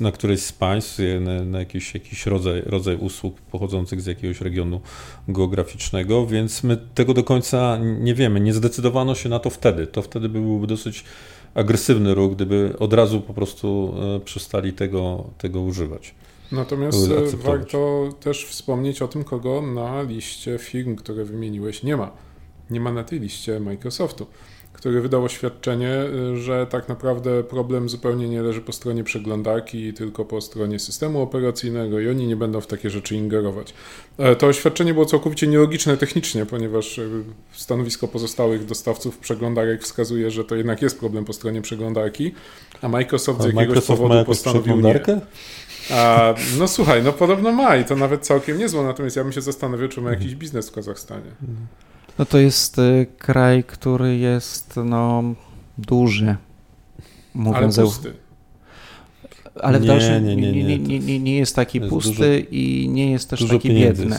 na 0.00 0.12
którejś 0.12 0.40
z 0.40 0.52
państw, 0.52 0.98
na, 1.20 1.44
na 1.44 1.58
jakiś, 1.58 1.94
jakiś 1.94 2.26
rodzaj, 2.26 2.62
rodzaj 2.66 2.96
usług 2.96 3.40
pochodzących 3.40 4.00
z 4.00 4.06
jakiegoś 4.06 4.40
regionu 4.40 4.80
geograficznego, 5.28 6.26
więc 6.26 6.62
my 6.62 6.78
tego 6.94 7.14
do 7.14 7.24
końca 7.24 7.78
nie 7.80 8.14
wiemy. 8.14 8.40
Nie 8.40 8.54
zdecydowano 8.54 9.14
się 9.14 9.28
na 9.28 9.38
to 9.38 9.50
wtedy. 9.50 9.86
To 9.86 10.02
wtedy 10.02 10.28
byłby 10.28 10.66
dosyć 10.66 11.04
agresywny 11.54 12.14
ruch, 12.14 12.32
gdyby 12.32 12.74
od 12.78 12.92
razu 12.92 13.20
po 13.20 13.34
prostu 13.34 13.94
e, 14.16 14.20
przestali 14.20 14.72
tego, 14.72 15.24
tego 15.38 15.60
używać. 15.60 16.14
Natomiast 16.52 17.10
e, 17.10 17.36
warto 17.36 18.08
też 18.20 18.46
wspomnieć 18.46 19.02
o 19.02 19.08
tym, 19.08 19.24
kogo 19.24 19.62
na 19.62 20.02
liście 20.02 20.58
firm, 20.58 20.96
które 20.96 21.24
wymieniłeś, 21.24 21.82
nie 21.82 21.96
ma. 21.96 22.10
Nie 22.70 22.80
ma 22.80 22.92
na 22.92 23.04
tej 23.04 23.20
liście 23.20 23.60
Microsoftu 23.60 24.26
który 24.82 25.00
wydał 25.00 25.24
oświadczenie, 25.24 26.04
y, 26.32 26.36
że 26.36 26.66
tak 26.66 26.88
naprawdę 26.88 27.42
problem 27.42 27.88
zupełnie 27.88 28.28
nie 28.28 28.42
leży 28.42 28.60
po 28.60 28.72
stronie 28.72 29.04
przeglądarki, 29.04 29.92
tylko 29.92 30.24
po 30.24 30.40
stronie 30.40 30.78
systemu 30.78 31.22
operacyjnego 31.22 32.00
i 32.00 32.08
oni 32.08 32.26
nie 32.26 32.36
będą 32.36 32.60
w 32.60 32.66
takie 32.66 32.90
rzeczy 32.90 33.16
ingerować. 33.16 33.74
E, 34.18 34.36
to 34.36 34.46
oświadczenie 34.46 34.94
było 34.94 35.06
całkowicie 35.06 35.46
nielogiczne 35.46 35.96
technicznie, 35.96 36.46
ponieważ 36.46 36.98
y, 36.98 37.10
stanowisko 37.52 38.08
pozostałych 38.08 38.64
dostawców 38.64 39.18
przeglądarek 39.18 39.82
wskazuje, 39.82 40.30
że 40.30 40.44
to 40.44 40.54
jednak 40.54 40.82
jest 40.82 40.98
problem 40.98 41.24
po 41.24 41.32
stronie 41.32 41.62
przeglądarki, 41.62 42.34
a 42.80 42.88
Microsoft 42.88 43.40
a 43.40 43.42
z 43.42 43.46
jakiegoś 43.46 43.66
Microsoft 43.66 44.02
powodu 44.02 44.24
postanowił 44.24 44.80
nie. 44.80 45.00
A, 45.90 46.34
no 46.58 46.68
słuchaj, 46.68 47.02
no 47.02 47.12
podobno 47.12 47.52
ma 47.52 47.76
i 47.76 47.84
to 47.84 47.96
nawet 47.96 48.26
całkiem 48.26 48.58
niezłe, 48.58 48.82
natomiast 48.82 49.16
ja 49.16 49.24
bym 49.24 49.32
się 49.32 49.40
zastanowił, 49.40 49.88
czy 49.88 50.00
ma 50.00 50.10
jakiś 50.10 50.34
biznes 50.34 50.68
w 50.68 50.72
Kazachstanie. 50.72 51.30
No 52.18 52.24
to 52.24 52.38
jest 52.38 52.78
y, 52.78 53.06
kraj, 53.18 53.64
który 53.64 54.16
jest 54.16 54.76
no, 54.84 55.22
duży. 55.78 56.36
Mówiąc 57.34 57.78
Ale 57.78 57.86
pusty. 57.86 58.12
Ale 59.60 59.80
w 59.80 59.84
dalszym 59.84 60.24
nie, 60.24 60.36
nie, 60.36 60.52
nie, 60.52 60.78
nie, 60.78 60.98
nie, 60.98 61.20
nie 61.20 61.36
jest 61.36 61.56
taki 61.56 61.78
jest 61.78 61.90
pusty 61.90 62.40
dużo, 62.40 62.50
i 62.50 62.88
nie 62.88 63.10
jest 63.10 63.30
też 63.30 63.48
taki 63.48 63.68
biedny. 63.68 64.16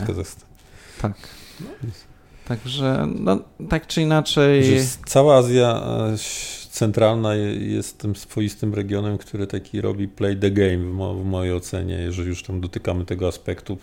Tak. 1.02 1.12
Także 2.44 3.08
no, 3.20 3.38
tak 3.68 3.86
czy 3.86 4.02
inaczej. 4.02 4.80
cała 5.06 5.36
Azja 5.36 5.82
e, 5.86 6.16
centralna 6.70 7.34
jest 7.58 7.98
tym 7.98 8.16
swoistym 8.16 8.74
regionem, 8.74 9.18
który 9.18 9.46
taki 9.46 9.80
robi 9.80 10.08
play 10.08 10.36
the 10.36 10.50
game 10.50 10.78
w, 10.78 10.92
mo 10.92 11.14
w 11.14 11.24
mojej 11.24 11.54
ocenie, 11.54 11.94
jeżeli 11.94 12.28
już 12.28 12.42
tam 12.42 12.60
dotykamy 12.60 13.04
tego 13.04 13.28
aspektu 13.28 13.78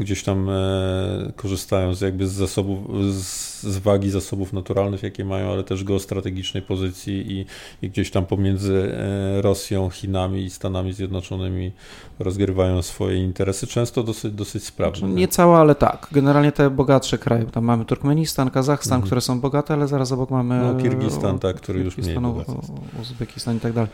gdzieś 0.00 0.22
tam 0.22 0.48
e, 0.50 1.32
korzystają 1.36 1.94
z 1.94 2.00
jakby 2.00 2.26
z 2.26 2.32
zasobów, 2.32 2.78
z, 3.14 3.78
wagi 3.78 4.10
zasobów 4.10 4.52
naturalnych, 4.52 5.02
jakie 5.02 5.24
mają, 5.24 5.52
ale 5.52 5.64
też 5.64 5.84
geostrategicznej 5.84 6.62
pozycji 6.62 7.32
i, 7.32 7.46
i 7.86 7.90
gdzieś 7.90 8.10
tam 8.10 8.26
pomiędzy 8.26 8.94
e, 8.94 9.42
Rosją, 9.42 9.90
Chinami 9.90 10.44
i 10.44 10.50
Stanami 10.50 10.92
Zjednoczonymi 10.92 11.72
rozgrywają 12.18 12.82
swoje 12.82 13.18
interesy, 13.18 13.66
często 13.66 14.02
dosyć, 14.02 14.32
dosyć 14.32 14.64
sprawnie. 14.64 14.98
Znaczy, 14.98 15.14
nie 15.14 15.28
całe, 15.28 15.56
ale 15.56 15.74
tak. 15.74 16.08
Generalnie 16.12 16.52
te 16.52 16.70
bogatsze 16.70 17.18
kraje, 17.18 17.44
tam 17.44 17.64
mamy 17.64 17.84
Turkmenistan, 17.84 18.50
Kazachstan, 18.50 18.96
mhm. 18.96 19.06
które 19.06 19.20
są 19.20 19.40
bogate, 19.40 19.74
ale 19.74 19.88
zaraz 19.88 20.12
obok 20.12 20.30
mamy... 20.30 20.60
No, 20.62 20.82
Kirgistan, 20.82 21.38
tak, 21.38 21.56
który 21.56 21.80
już 21.80 21.96
mniej 21.98 22.18
bogaty 22.18 22.52
Uzbekistan 23.00 23.56
i 23.56 23.60
tak 23.60 23.72
dalej. 23.72 23.90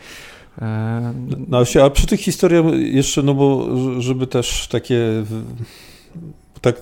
E, 0.61 1.13
no, 1.47 1.63
a 1.83 1.89
przy 1.89 2.07
tych 2.07 2.19
historiach 2.19 2.65
jeszcze, 2.77 3.23
no 3.23 3.33
bo 3.33 3.67
żeby 4.01 4.27
też 4.27 4.67
takie 4.67 5.23
tak 6.61 6.79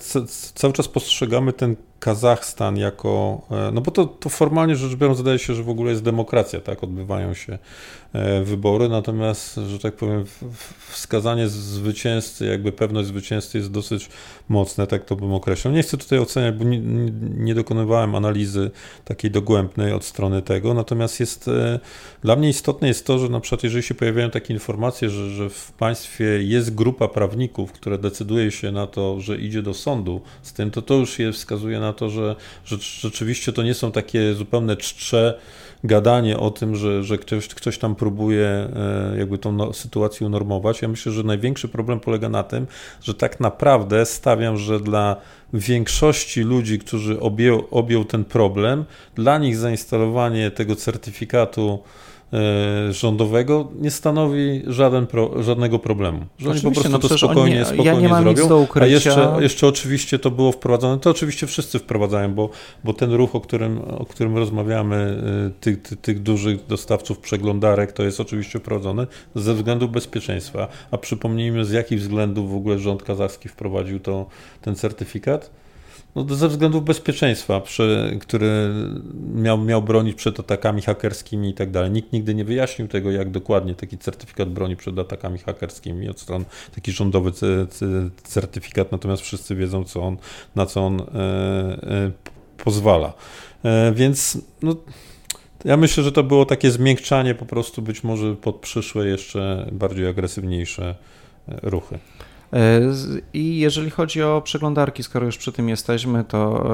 cały 0.54 0.72
czas 0.72 0.88
postrzegamy 0.88 1.52
ten 1.52 1.76
Kazachstan 2.00 2.76
jako, 2.76 3.42
e, 3.50 3.70
no 3.72 3.80
bo 3.80 3.90
to, 3.90 4.06
to 4.06 4.28
formalnie 4.28 4.76
rzecz 4.76 4.94
biorąc 4.94 5.18
zdaje 5.18 5.38
się, 5.38 5.54
że 5.54 5.62
w 5.62 5.68
ogóle 5.68 5.90
jest 5.90 6.02
demokracja, 6.02 6.60
tak, 6.60 6.84
odbywają 6.84 7.34
się 7.34 7.58
e, 8.12 8.42
wybory, 8.42 8.88
natomiast, 8.88 9.60
że 9.68 9.78
tak 9.78 9.96
powiem, 9.96 10.24
wskazanie 10.88 11.48
zwycięzcy, 11.48 12.46
jakby 12.46 12.72
pewność 12.72 13.08
zwycięzcy 13.08 13.58
jest 13.58 13.70
dosyć 13.70 14.08
mocne, 14.48 14.86
tak 14.86 15.04
to 15.04 15.16
bym 15.16 15.32
określał. 15.32 15.74
Nie 15.74 15.82
chcę 15.82 15.96
tutaj 15.96 16.18
oceniać, 16.18 16.54
bo 16.54 16.64
nie, 16.64 16.80
nie 17.20 17.54
dokonywałem 17.54 18.14
analizy 18.14 18.70
takiej 19.04 19.30
dogłębnej 19.30 19.92
od 19.92 20.04
strony 20.04 20.42
tego, 20.42 20.74
natomiast 20.74 21.20
jest, 21.20 21.48
e, 21.48 21.80
dla 22.22 22.36
mnie 22.36 22.48
istotne 22.48 22.88
jest 22.88 23.06
to, 23.06 23.18
że 23.18 23.28
na 23.28 23.40
przykład 23.40 23.64
jeżeli 23.64 23.82
się 23.82 23.94
pojawiają 23.94 24.30
takie 24.30 24.54
informacje, 24.54 25.10
że, 25.10 25.30
że 25.30 25.50
w 25.50 25.72
państwie 25.72 26.24
jest 26.42 26.74
grupa 26.74 27.08
prawników, 27.08 27.72
która 27.72 27.98
decyduje 27.98 28.50
się 28.50 28.72
na 28.72 28.86
to, 28.86 29.20
że 29.20 29.38
idzie 29.38 29.62
do 29.62 29.74
sądu 29.74 30.20
z 30.42 30.52
tym, 30.52 30.70
to 30.70 30.82
to 30.82 30.94
już 30.94 31.18
je 31.18 31.32
wskazuje 31.32 31.80
na 31.80 31.87
na 31.88 31.92
to, 31.92 32.10
że, 32.10 32.36
że 32.64 32.76
rzeczywiście 32.80 33.52
to 33.52 33.62
nie 33.62 33.74
są 33.74 33.92
takie 33.92 34.34
zupełne 34.34 34.76
czcze 34.76 35.38
gadanie 35.84 36.38
o 36.38 36.50
tym, 36.50 36.76
że, 36.76 37.04
że 37.04 37.18
ktoś, 37.18 37.48
ktoś 37.48 37.78
tam 37.78 37.94
próbuje 37.94 38.46
e, 38.46 39.14
jakby 39.18 39.38
tą 39.38 39.52
no, 39.52 39.72
sytuację 39.72 40.26
unormować. 40.26 40.82
Ja 40.82 40.88
myślę, 40.88 41.12
że 41.12 41.22
największy 41.22 41.68
problem 41.68 42.00
polega 42.00 42.28
na 42.28 42.42
tym, 42.42 42.66
że 43.02 43.14
tak 43.14 43.40
naprawdę 43.40 44.06
stawiam, 44.06 44.56
że 44.56 44.80
dla 44.80 45.16
większości 45.52 46.42
ludzi, 46.42 46.78
którzy 46.78 47.20
objął, 47.20 47.64
objął 47.70 48.04
ten 48.04 48.24
problem, 48.24 48.84
dla 49.14 49.38
nich 49.38 49.56
zainstalowanie 49.56 50.50
tego 50.50 50.76
certyfikatu 50.76 51.82
rządowego 52.90 53.68
nie 53.80 53.90
stanowi 53.90 54.62
żaden 54.66 55.06
pro, 55.06 55.42
żadnego 55.42 55.78
problemu. 55.78 56.26
Że 56.38 56.50
oni 56.50 56.60
po 56.60 56.70
prostu 56.70 56.90
no, 56.90 56.98
to 56.98 57.18
spokojnie, 57.18 57.56
nie, 57.56 57.64
spokojnie 57.64 57.90
ja 57.90 58.00
nie 58.00 58.08
mam 58.08 58.22
zrobią. 58.22 58.40
Nic 58.40 58.48
do 58.48 58.58
ukrycia. 58.58 58.84
A 58.84 58.86
jeszcze, 58.86 59.36
jeszcze 59.40 59.66
oczywiście 59.66 60.18
to 60.18 60.30
było 60.30 60.52
wprowadzone, 60.52 60.98
to 60.98 61.10
oczywiście 61.10 61.46
wszyscy 61.46 61.78
wprowadzają, 61.78 62.34
bo, 62.34 62.50
bo 62.84 62.92
ten 62.92 63.12
ruch, 63.12 63.34
o 63.34 63.40
którym, 63.40 63.78
o 63.78 64.06
którym 64.06 64.36
rozmawiamy, 64.36 65.22
e, 65.46 65.60
tych, 65.60 65.82
tych, 65.82 66.00
tych 66.00 66.22
dużych 66.22 66.66
dostawców 66.66 67.18
przeglądarek, 67.18 67.92
to 67.92 68.02
jest 68.02 68.20
oczywiście 68.20 68.58
wprowadzone 68.58 69.06
ze 69.34 69.54
względu 69.54 69.88
bezpieczeństwa. 69.88 70.68
A 70.90 70.98
przypomnijmy, 70.98 71.64
z 71.64 71.70
jakich 71.70 72.00
względów 72.00 72.50
w 72.50 72.56
ogóle 72.56 72.78
rząd 72.78 73.02
kazachski 73.02 73.48
wprowadził 73.48 74.00
to, 74.00 74.26
ten 74.62 74.74
certyfikat? 74.74 75.50
No, 76.18 76.36
ze 76.36 76.48
względów 76.48 76.84
bezpieczeństwa, 76.84 77.60
przy, 77.60 78.16
który 78.20 78.70
miał, 79.34 79.58
miał 79.58 79.82
bronić 79.82 80.16
przed 80.16 80.40
atakami 80.40 80.82
hakerskimi 80.82 81.48
i 81.48 81.54
tak 81.54 81.70
dalej. 81.70 81.90
Nikt 81.90 82.12
nigdy 82.12 82.34
nie 82.34 82.44
wyjaśnił 82.44 82.88
tego, 82.88 83.10
jak 83.10 83.30
dokładnie 83.30 83.74
taki 83.74 83.98
certyfikat 83.98 84.48
broni 84.48 84.76
przed 84.76 84.98
atakami 84.98 85.38
hakerskimi 85.38 86.08
od 86.08 86.20
stron, 86.20 86.44
taki 86.74 86.92
rządowy 86.92 87.32
certyfikat, 88.22 88.92
natomiast 88.92 89.22
wszyscy 89.22 89.54
wiedzą, 89.54 89.84
co 89.84 90.02
on, 90.02 90.16
na 90.54 90.66
co 90.66 90.86
on 90.86 91.00
e, 91.00 91.04
e, 91.04 92.10
pozwala. 92.64 93.12
E, 93.64 93.92
więc 93.92 94.38
no, 94.62 94.76
ja 95.64 95.76
myślę, 95.76 96.04
że 96.04 96.12
to 96.12 96.22
było 96.22 96.46
takie 96.46 96.70
zmiękczanie 96.70 97.34
po 97.34 97.46
prostu 97.46 97.82
być 97.82 98.04
może 98.04 98.36
pod 98.36 98.56
przyszłe 98.56 99.06
jeszcze 99.06 99.68
bardziej 99.72 100.06
agresywniejsze 100.06 100.94
e, 101.48 101.58
ruchy. 101.62 101.98
E, 102.52 102.80
I 103.32 103.58
jeżeli 103.58 103.90
chodzi 103.90 104.22
o 104.22 104.42
przeglądarki, 104.44 105.02
skoro 105.02 105.26
już 105.26 105.38
przy 105.38 105.52
tym 105.52 105.68
jesteśmy, 105.68 106.24
to 106.24 106.66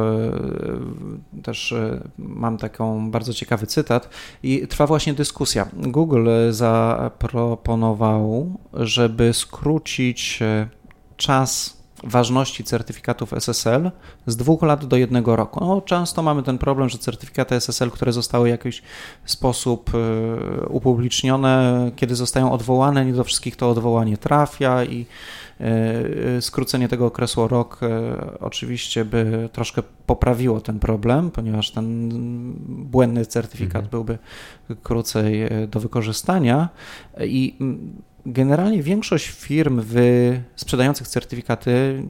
e, 1.37 1.43
też 1.43 1.73
e, 1.73 2.09
mam 2.19 2.59
taką 2.59 3.11
bardzo 3.11 3.35
ciekawy 3.35 3.67
cytat 3.67 4.09
i 4.43 4.69
trwa 4.69 4.87
właśnie 4.87 5.15
dyskusja. 5.15 5.69
Google 5.73 6.29
zaproponował, 6.51 8.59
żeby 8.73 9.33
skrócić 9.33 10.41
czas 11.17 11.84
ważności 12.05 12.65
certyfikatów 12.65 13.33
SSL 13.33 13.91
z 14.27 14.37
dwóch 14.37 14.63
lat 14.63 14.85
do 14.85 14.97
jednego 14.97 15.37
roku. 15.37 15.61
No, 15.61 15.81
często 15.81 16.23
mamy 16.23 16.43
ten 16.43 16.59
problem, 16.59 16.89
że 16.89 16.99
certyfikaty 16.99 17.55
SSL, 17.55 17.91
które 17.91 18.13
zostały 18.13 18.49
w 18.49 18.51
jakiś 18.51 18.83
sposób 19.25 19.91
upublicznione, 20.69 21.91
kiedy 21.97 22.15
zostają 22.15 22.53
odwołane, 22.53 23.05
nie 23.05 23.13
do 23.13 23.25
wszystkich 23.25 23.57
to 23.57 23.71
odwołanie 23.71 24.19
trafia 24.19 24.85
i 24.85 25.07
E, 25.61 26.43
skrócenie 26.43 26.89
tego 26.89 27.07
okresu 27.07 27.43
o 27.43 27.49
rok 27.49 27.81
oczywiście 28.41 29.05
by 29.05 29.49
troszkę 29.53 29.83
poprawiło 30.07 30.61
ten 30.61 30.79
problem, 30.79 31.31
ponieważ 31.31 31.71
ten 31.71 32.11
błędny 32.69 33.27
certyfikat 33.27 33.85
mhm. 33.85 33.91
byłby 33.91 34.19
krócej 34.83 35.49
do 35.69 35.81
wykorzystania 35.81 36.69
i 37.21 37.55
generalnie 38.27 38.83
większość 38.83 39.27
firm 39.27 39.81
w 39.85 39.97
sprzedających 40.57 41.09
certyfikaty 41.09 42.03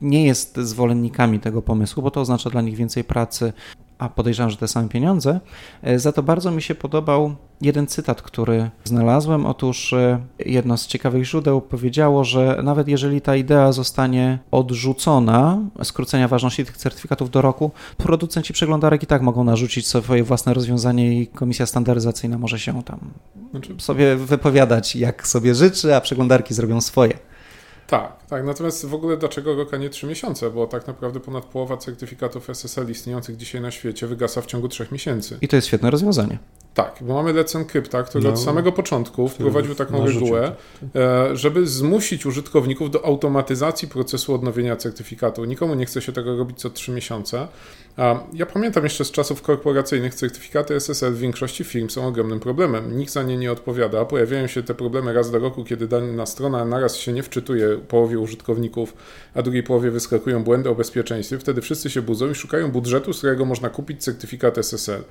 nie 0.00 0.26
jest 0.26 0.56
zwolennikami 0.56 1.40
tego 1.40 1.62
pomysłu, 1.62 2.02
bo 2.02 2.10
to 2.10 2.20
oznacza 2.20 2.50
dla 2.50 2.62
nich 2.62 2.76
więcej 2.76 3.04
pracy, 3.04 3.52
a 3.98 4.08
podejrzewam, 4.08 4.50
że 4.50 4.56
te 4.56 4.68
same 4.68 4.88
pieniądze. 4.88 5.40
E, 5.82 5.98
za 5.98 6.12
to 6.12 6.22
bardzo 6.22 6.50
mi 6.50 6.62
się 6.62 6.74
podobał 6.74 7.34
jeden 7.60 7.86
cytat, 7.86 8.22
który 8.22 8.70
znalazłem. 8.84 9.46
Otóż 9.46 9.92
e, 9.92 10.20
jedno 10.38 10.76
z 10.76 10.86
ciekawych 10.86 11.24
źródeł 11.24 11.60
powiedziało, 11.60 12.24
że 12.24 12.60
nawet 12.62 12.88
jeżeli 12.88 13.20
ta 13.20 13.36
idea 13.36 13.72
zostanie 13.72 14.38
odrzucona, 14.50 15.58
skrócenia 15.82 16.28
ważności 16.28 16.64
tych 16.64 16.76
certyfikatów 16.76 17.30
do 17.30 17.42
roku, 17.42 17.70
producenci 17.96 18.52
przeglądarek 18.52 19.02
i 19.02 19.06
tak 19.06 19.22
mogą 19.22 19.44
narzucić 19.44 19.86
swoje 19.86 20.24
własne 20.24 20.54
rozwiązanie 20.54 21.20
i 21.20 21.26
komisja 21.26 21.66
standaryzacyjna 21.66 22.38
może 22.38 22.58
się 22.58 22.82
tam 22.82 22.98
znaczy... 23.50 23.74
sobie 23.78 24.16
wypowiadać, 24.16 24.96
jak 24.96 25.26
sobie 25.26 25.54
życzy, 25.54 25.96
a 25.96 26.00
przeglądarki 26.00 26.54
zrobią 26.54 26.80
swoje. 26.80 27.18
Tak, 27.86 28.12
tak. 28.28 28.44
Natomiast 28.44 28.86
w 28.86 28.94
ogóle 28.94 29.16
dlaczego 29.16 29.54
rok, 29.54 29.74
a 29.74 29.76
nie 29.76 29.90
3 29.90 30.06
miesiące? 30.06 30.50
Bo 30.50 30.66
tak 30.66 30.86
naprawdę 30.86 31.20
ponad 31.20 31.44
połowa 31.44 31.76
certyfikatów 31.76 32.50
SSL 32.50 32.90
istniejących 32.90 33.36
dzisiaj 33.36 33.60
na 33.60 33.70
świecie 33.70 34.06
wygasa 34.06 34.40
w 34.42 34.46
ciągu 34.46 34.68
3 34.68 34.86
miesięcy. 34.92 35.38
I 35.40 35.48
to 35.48 35.56
jest 35.56 35.68
świetne 35.68 35.90
rozwiązanie. 35.90 36.38
Tak, 36.76 36.98
bo 37.00 37.14
mamy 37.14 37.34
Let's 37.34 37.56
Encrypta, 37.56 38.02
który 38.02 38.24
no, 38.24 38.30
od 38.30 38.40
samego 38.40 38.72
początku 38.72 39.28
wprowadził 39.28 39.74
taką 39.74 40.06
regułę, 40.06 40.52
e, 40.96 41.36
żeby 41.36 41.66
zmusić 41.66 42.26
użytkowników 42.26 42.90
do 42.90 43.04
automatyzacji 43.04 43.88
procesu 43.88 44.34
odnowienia 44.34 44.76
certyfikatu. 44.76 45.44
Nikomu 45.44 45.74
nie 45.74 45.86
chce 45.86 46.02
się 46.02 46.12
tego 46.12 46.36
robić 46.36 46.58
co 46.58 46.70
3 46.70 46.92
miesiące. 46.92 47.48
Ja 48.32 48.46
pamiętam 48.46 48.84
jeszcze 48.84 49.04
z 49.04 49.10
czasów 49.10 49.42
korporacyjnych 49.42 50.14
certyfikaty 50.14 50.74
SSL 50.74 51.12
w 51.12 51.18
większości 51.18 51.64
firm 51.64 51.88
są 51.88 52.06
ogromnym 52.06 52.40
problemem. 52.40 52.98
Nikt 52.98 53.12
za 53.12 53.22
nie 53.22 53.36
nie 53.36 53.52
odpowiada. 53.52 54.04
Pojawiają 54.04 54.46
się 54.46 54.62
te 54.62 54.74
problemy 54.74 55.12
raz 55.12 55.30
do 55.30 55.38
roku, 55.38 55.64
kiedy 55.64 55.88
dana 55.88 56.26
strona 56.26 56.64
naraz 56.64 56.96
się 56.96 57.12
nie 57.12 57.22
wczytuje 57.22 57.78
połowie 57.88 58.15
użytkowników, 58.20 58.94
a 59.34 59.42
drugiej 59.42 59.62
połowie 59.62 59.90
wyskakują 59.90 60.44
błędy 60.44 60.70
o 60.70 60.74
bezpieczeństwie. 60.74 61.38
Wtedy 61.38 61.60
wszyscy 61.60 61.90
się 61.90 62.02
budzą 62.02 62.30
i 62.30 62.34
szukają 62.34 62.70
budżetu, 62.70 63.12
z 63.12 63.18
którego 63.18 63.44
można 63.44 63.70
kupić 63.70 64.02
certyfikat 64.02 64.58
SSL. 64.58 65.02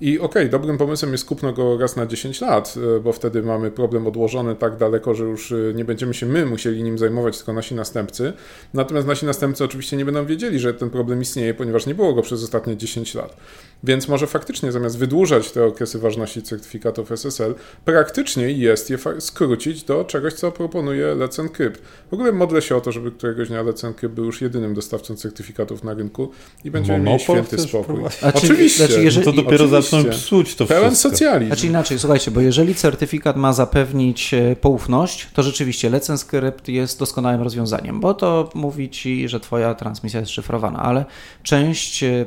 I 0.00 0.18
okej, 0.18 0.26
okay, 0.42 0.48
dobrym 0.48 0.78
pomysłem 0.78 1.12
jest 1.12 1.24
kupno 1.24 1.52
go 1.52 1.78
raz 1.78 1.96
na 1.96 2.06
10 2.06 2.40
lat, 2.40 2.74
e, 2.96 3.00
bo 3.00 3.12
wtedy 3.12 3.42
mamy 3.42 3.70
problem 3.70 4.06
odłożony 4.06 4.56
tak 4.56 4.76
daleko, 4.76 5.14
że 5.14 5.24
już 5.24 5.52
e, 5.52 5.56
nie 5.74 5.84
będziemy 5.84 6.14
się 6.14 6.26
my 6.26 6.46
musieli 6.46 6.82
nim 6.82 6.98
zajmować, 6.98 7.36
tylko 7.36 7.52
nasi 7.52 7.74
następcy. 7.74 8.32
Natomiast 8.74 9.06
nasi 9.06 9.26
następcy 9.26 9.64
oczywiście 9.64 9.96
nie 9.96 10.04
będą 10.04 10.26
wiedzieli, 10.26 10.58
że 10.58 10.74
ten 10.74 10.90
problem 10.90 11.22
istnieje, 11.22 11.54
ponieważ 11.54 11.86
nie 11.86 11.94
było 11.94 12.14
go 12.14 12.22
przez 12.22 12.42
ostatnie 12.44 12.76
10 12.76 13.14
lat. 13.14 13.36
Więc 13.84 14.08
może 14.08 14.26
faktycznie 14.26 14.72
zamiast 14.72 14.98
wydłużać 14.98 15.50
te 15.50 15.64
okresy 15.64 15.98
ważności 15.98 16.42
certyfikatów 16.42 17.12
SSL, 17.12 17.54
praktycznie 17.84 18.50
jest 18.50 18.90
je 18.90 18.98
skrócić 19.18 19.84
do 19.84 20.04
czegoś, 20.04 20.34
co 20.34 20.52
proponuje 20.52 21.06
Let's 21.06 21.40
Encrypt. 21.40 21.82
W 22.10 22.14
ogóle 22.14 22.32
modlę 22.32 22.62
się 22.62 22.76
o 22.76 22.80
to, 22.80 22.92
żeby 22.92 23.12
któregoś 23.12 23.48
dnia 23.48 23.64
Let's 23.64 23.86
Encrypt 23.86 24.14
był 24.14 24.24
już 24.24 24.40
jedynym 24.40 24.74
dostawcą 24.74 25.16
certyfikatów 25.16 25.84
na 25.84 25.94
rynku 25.94 26.30
i 26.64 26.70
będziemy 26.70 26.98
mieli 26.98 27.20
święty 27.20 27.58
spokój. 27.58 28.00
Oczywiście. 28.34 28.86
Znaczy, 28.86 29.02
jeżeli, 29.02 29.24
to 29.24 29.32
dopiero 29.32 29.64
oczywiście. 29.64 29.89
Zaczną 29.90 30.10
psuć 30.10 30.54
to 30.54 30.66
Pełen 30.66 30.90
wszystko. 30.90 31.10
socjalizm. 31.10 31.46
Znaczy 31.46 31.66
inaczej, 31.66 31.98
słuchajcie, 31.98 32.30
bo 32.30 32.40
jeżeli 32.40 32.74
certyfikat 32.74 33.36
ma 33.36 33.52
zapewnić 33.52 34.34
e, 34.34 34.56
poufność, 34.56 35.28
to 35.34 35.42
rzeczywiście 35.42 35.90
Let's 35.90 36.10
Encrypt 36.10 36.68
jest 36.68 36.98
doskonałym 36.98 37.42
rozwiązaniem, 37.42 38.00
bo 38.00 38.14
to 38.14 38.50
mówi 38.54 38.90
ci, 38.90 39.28
że 39.28 39.40
twoja 39.40 39.74
transmisja 39.74 40.20
jest 40.20 40.32
szyfrowana, 40.32 40.78
ale 40.78 41.04
część 41.42 42.02
e, 42.02 42.26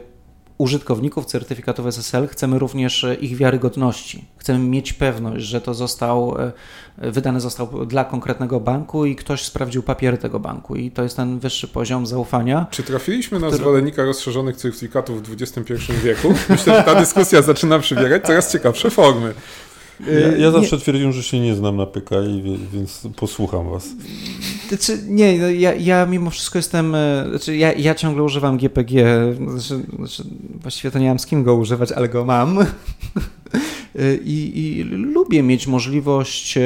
użytkowników 0.63 1.25
certyfikatów 1.25 1.87
SSL 1.87 2.27
chcemy 2.27 2.59
również 2.59 3.03
e, 3.03 3.15
ich 3.15 3.37
wiarygodności. 3.37 4.25
Chcemy 4.37 4.59
mieć 4.59 4.93
pewność, 4.93 5.45
że 5.45 5.61
to 5.61 5.73
został, 5.73 6.37
e, 6.97 7.11
wydany 7.11 7.39
został 7.39 7.85
dla 7.85 8.05
konkretnego 8.05 8.59
banku 8.59 9.05
i 9.05 9.15
ktoś 9.15 9.45
sprawdził 9.45 9.83
papiery 9.83 10.17
tego 10.17 10.39
banku 10.39 10.75
i 10.75 10.91
to 10.91 11.03
jest 11.03 11.15
ten 11.15 11.39
wyższy 11.39 11.67
poziom 11.67 12.07
zaufania. 12.07 12.67
Czy 12.71 12.83
trafiliśmy 12.83 13.39
na 13.39 13.47
który... 13.47 13.61
zwolennika 13.63 14.03
rozszerzonych 14.03 14.55
certyfikatów 14.55 15.29
w 15.29 15.41
XXI 15.41 15.73
wieku? 16.03 16.33
Myślę, 16.49 16.77
że 16.77 16.83
ta 16.83 16.95
dyskusja 16.95 17.41
zaczyna 17.41 17.79
przybierać 17.79 18.23
coraz 18.23 18.51
ciekawsze 18.51 18.89
formy. 18.89 19.33
Ja, 20.07 20.37
ja 20.37 20.51
zawsze 20.51 20.75
nie. 20.75 20.81
twierdziłem, 20.81 21.13
że 21.13 21.23
się 21.23 21.39
nie 21.39 21.55
znam 21.55 21.77
na 21.77 21.85
PKI, 21.85 22.57
więc 22.73 23.07
posłucham 23.15 23.69
was. 23.69 23.87
Znaczy, 24.67 24.99
nie, 25.07 25.37
no 25.37 25.49
ja, 25.49 25.73
ja 25.73 26.05
mimo 26.05 26.29
wszystko 26.29 26.59
jestem, 26.59 26.95
e, 26.95 27.25
znaczy 27.29 27.55
ja, 27.55 27.73
ja 27.73 27.95
ciągle 27.95 28.23
używam 28.23 28.57
GPG, 28.57 29.05
znaczy, 29.37 29.85
znaczy, 29.97 30.23
właściwie 30.61 30.91
to 30.91 30.99
nie 30.99 31.07
mam 31.07 31.19
z 31.19 31.25
kim 31.25 31.43
go 31.43 31.55
używać, 31.55 31.91
ale 31.91 32.09
go 32.09 32.25
mam. 32.25 32.57
I, 34.23 34.51
I, 34.55 34.83
lubię 34.83 35.43
mieć 35.43 35.67
możliwość 35.67 36.57
e, 36.57 36.61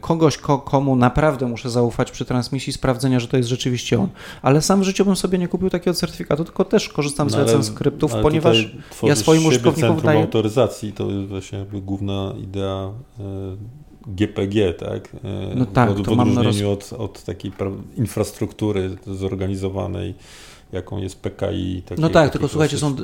kogoś, 0.00 0.38
komu 0.38 0.96
naprawdę 0.96 1.46
muszę 1.46 1.70
zaufać 1.70 2.10
przy 2.10 2.24
transmisji, 2.24 2.72
sprawdzenia, 2.72 3.20
że 3.20 3.28
to 3.28 3.36
jest 3.36 3.48
rzeczywiście 3.48 4.00
on. 4.00 4.08
Ale 4.42 4.62
sam 4.62 4.80
w 4.80 4.84
życiu 4.84 5.04
bym 5.04 5.16
sobie 5.16 5.38
nie 5.38 5.48
kupił 5.48 5.70
takiego 5.70 5.94
certyfikatu, 5.94 6.44
tylko 6.44 6.64
też 6.64 6.88
korzystam 6.88 7.28
no, 7.30 7.48
z 7.48 7.50
ale, 7.50 7.62
skryptów, 7.64 8.12
ponieważ 8.22 8.68
ja 9.02 9.16
swoim 9.16 9.46
użytkownikom 9.46 10.00
daję... 10.00 10.20
autoryzacji 10.20 10.92
to 10.92 11.10
jest 11.10 11.28
właśnie 11.28 11.58
jakby 11.58 11.80
główna 11.80 12.34
idea 12.42 12.90
e, 13.20 13.22
GPG, 14.06 14.74
tak? 14.74 15.14
E, 15.14 15.54
no 15.54 15.66
tak, 15.66 15.90
w, 15.90 16.02
to 16.02 16.16
w 16.16 16.20
odróżnieniu 16.20 16.70
od, 16.70 16.92
od 16.92 17.24
takiej 17.24 17.52
infrastruktury 17.96 18.96
zorganizowanej 19.06 20.14
jaką 20.72 20.98
jest 20.98 21.22
PKI. 21.22 21.82
Takie, 21.86 22.02
no 22.02 22.08
tak, 22.08 22.32
tylko 22.32 22.48
słuchajcie, 22.48 22.78
są, 22.78 22.96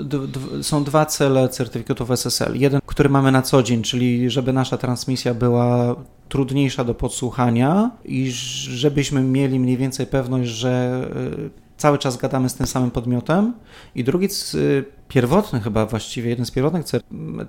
są 0.63 0.85
dwa 0.85 1.07
cele 1.07 1.49
certyfikatów 1.49 2.11
SSL. 2.11 2.61
Jeden, 2.61 2.81
który 2.87 3.09
mamy 3.09 3.33
na 3.33 3.43
co 3.43 3.63
dzień, 3.63 3.83
czyli 3.83 4.31
żeby 4.31 4.53
nasza 4.53 4.79
transmisja 4.79 5.35
była 5.35 5.97
trudniejsza 6.29 6.85
do 6.85 6.95
podsłuchania 6.95 7.91
i 8.05 8.31
żebyśmy 8.31 9.23
mieli 9.23 9.61
mniej 9.61 9.77
więcej 9.77 10.07
pewność, 10.07 10.51
że 10.51 11.05
y, 11.47 11.51
cały 11.77 11.99
czas 11.99 12.17
gadamy 12.17 12.49
z 12.49 12.55
tym 12.55 12.67
samym 12.67 12.91
podmiotem. 12.91 13.53
I 13.95 14.05
drugi, 14.05 14.29
y, 14.55 14.85
pierwotny 15.09 15.61
chyba 15.61 15.87
właściwie, 15.87 16.31
jeden 16.31 16.47
z 16.47 16.51
pierwotnych 16.51 16.85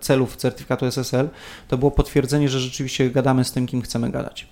celów 0.02 0.36
certyfikatu 0.36 0.86
SSL 0.86 1.30
to 1.68 1.78
było 1.78 1.92
potwierdzenie, 1.92 2.50
że 2.50 2.60
rzeczywiście 2.60 3.10
gadamy 3.10 3.44
z 3.46 3.52
tym, 3.52 3.68
kim 3.68 3.82
chcemy 3.82 4.12
gadać. 4.12 4.48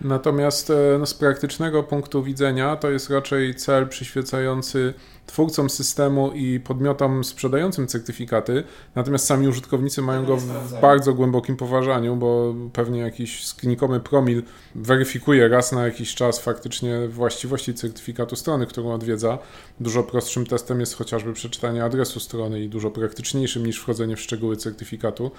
Natomiast 0.00 0.70
e, 0.70 0.96
no, 0.98 1.06
z 1.06 1.14
praktycznego 1.14 1.82
punktu 1.82 2.22
widzenia 2.22 2.76
to 2.76 2.90
jest 2.90 3.10
raczej 3.10 3.54
cel 3.54 3.88
przyświecający 3.88 4.94
twórcom 5.26 5.70
systemu 5.70 6.32
i 6.32 6.60
podmiotom 6.60 7.24
sprzedającym 7.24 7.86
certyfikaty, 7.86 8.64
natomiast 8.94 9.26
sami 9.26 9.48
użytkownicy 9.48 10.02
mają 10.02 10.24
go 10.24 10.36
w 10.36 10.80
bardzo 10.80 11.14
głębokim 11.14 11.56
poważaniu, 11.56 12.16
bo 12.16 12.54
pewnie 12.72 13.00
jakiś 13.00 13.46
znikomy 13.46 14.00
promil 14.00 14.42
weryfikuje 14.74 15.48
raz 15.48 15.72
na 15.72 15.84
jakiś 15.84 16.14
czas 16.14 16.40
faktycznie 16.40 17.08
właściwości 17.08 17.74
certyfikatu 17.74 18.36
strony, 18.36 18.66
którą 18.66 18.92
odwiedza. 18.92 19.38
Dużo 19.80 20.02
prostszym 20.02 20.46
testem 20.46 20.80
jest 20.80 20.94
chociażby 20.94 21.32
przeczytanie 21.32 21.84
adresu 21.84 22.20
strony 22.20 22.60
i 22.60 22.68
dużo 22.68 22.90
praktyczniejszym 22.90 23.66
niż 23.66 23.78
wchodzenie 23.78 24.16
w 24.16 24.20
szczegóły 24.20 24.56
certyfikatu. 24.56 25.30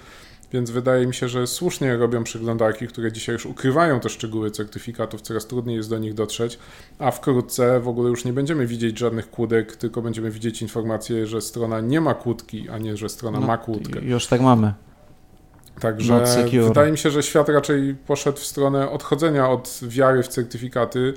Więc 0.52 0.70
wydaje 0.70 1.06
mi 1.06 1.14
się, 1.14 1.28
że 1.28 1.46
słusznie 1.46 1.96
robią 1.96 2.24
przeglądarki, 2.24 2.86
które 2.86 3.12
dzisiaj 3.12 3.32
już 3.32 3.46
ukrywają 3.46 4.00
te 4.00 4.08
szczegóły 4.08 4.50
certyfikatów, 4.50 5.20
coraz 5.20 5.46
trudniej 5.46 5.76
jest 5.76 5.90
do 5.90 5.98
nich 5.98 6.14
dotrzeć, 6.14 6.58
a 6.98 7.10
wkrótce 7.10 7.80
w 7.80 7.88
ogóle 7.88 8.10
już 8.10 8.24
nie 8.24 8.32
będziemy 8.32 8.66
widzieć 8.66 8.98
żadnych 8.98 9.30
kłódek, 9.30 9.72
tylko 9.78 10.02
będziemy 10.02 10.30
widzieć 10.30 10.62
informację, 10.62 11.26
że 11.26 11.40
strona 11.40 11.80
nie 11.80 12.00
ma 12.00 12.14
kłódki, 12.14 12.68
a 12.68 12.78
nie, 12.78 12.96
że 12.96 13.08
strona 13.08 13.40
no, 13.40 13.46
ma 13.46 13.58
kłódkę. 13.58 14.00
Już 14.00 14.26
tak 14.26 14.40
mamy. 14.40 14.72
Także 15.80 16.24
wydaje 16.66 16.92
mi 16.92 16.98
się, 16.98 17.10
że 17.10 17.22
świat 17.22 17.48
raczej 17.48 17.96
poszedł 18.06 18.38
w 18.38 18.44
stronę 18.44 18.90
odchodzenia 18.90 19.50
od 19.50 19.80
wiary 19.82 20.22
w 20.22 20.28
certyfikaty, 20.28 21.14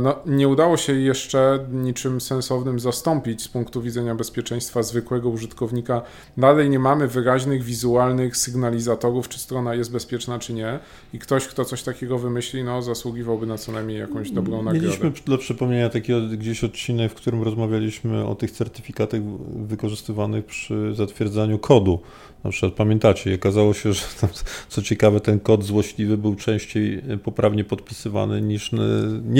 no, 0.00 0.16
nie 0.26 0.48
udało 0.48 0.76
się 0.76 0.92
jeszcze 0.92 1.66
niczym 1.72 2.20
sensownym 2.20 2.80
zastąpić 2.80 3.42
z 3.42 3.48
punktu 3.48 3.82
widzenia 3.82 4.14
bezpieczeństwa 4.14 4.82
zwykłego 4.82 5.28
użytkownika. 5.28 6.02
Dalej 6.36 6.70
nie 6.70 6.78
mamy 6.78 7.08
wyraźnych, 7.08 7.62
wizualnych 7.62 8.36
sygnalizatorów, 8.36 9.28
czy 9.28 9.38
strona 9.38 9.74
jest 9.74 9.92
bezpieczna, 9.92 10.38
czy 10.38 10.52
nie. 10.52 10.78
I 11.12 11.18
ktoś, 11.18 11.46
kto 11.46 11.64
coś 11.64 11.82
takiego 11.82 12.18
wymyśli, 12.18 12.64
no, 12.64 12.82
zasługiwałby 12.82 13.46
na 13.46 13.58
co 13.58 13.72
najmniej 13.72 13.98
jakąś 13.98 14.30
dobrą 14.30 14.62
nagrodę. 14.62 14.86
Mieliśmy 14.86 15.12
dla 15.26 15.38
przypomnienia 15.38 15.88
taki 15.88 16.12
gdzieś 16.38 16.64
odcinek, 16.64 17.12
w 17.12 17.14
którym 17.14 17.42
rozmawialiśmy 17.42 18.26
o 18.26 18.34
tych 18.34 18.50
certyfikatach 18.50 19.20
wykorzystywanych 19.56 20.44
przy 20.44 20.94
zatwierdzaniu 20.94 21.58
kodu. 21.58 22.00
Na 22.44 22.50
przykład 22.50 22.72
pamiętacie, 22.72 23.34
okazało 23.34 23.74
się, 23.74 23.92
że 23.98 24.02
tam, 24.20 24.30
co 24.68 24.82
ciekawe, 24.82 25.20
ten 25.20 25.40
kod 25.40 25.64
złośliwy 25.64 26.18
był 26.18 26.34
częściej 26.34 27.02
poprawnie 27.24 27.64
podpisywany 27.64 28.42
niż 28.42 28.72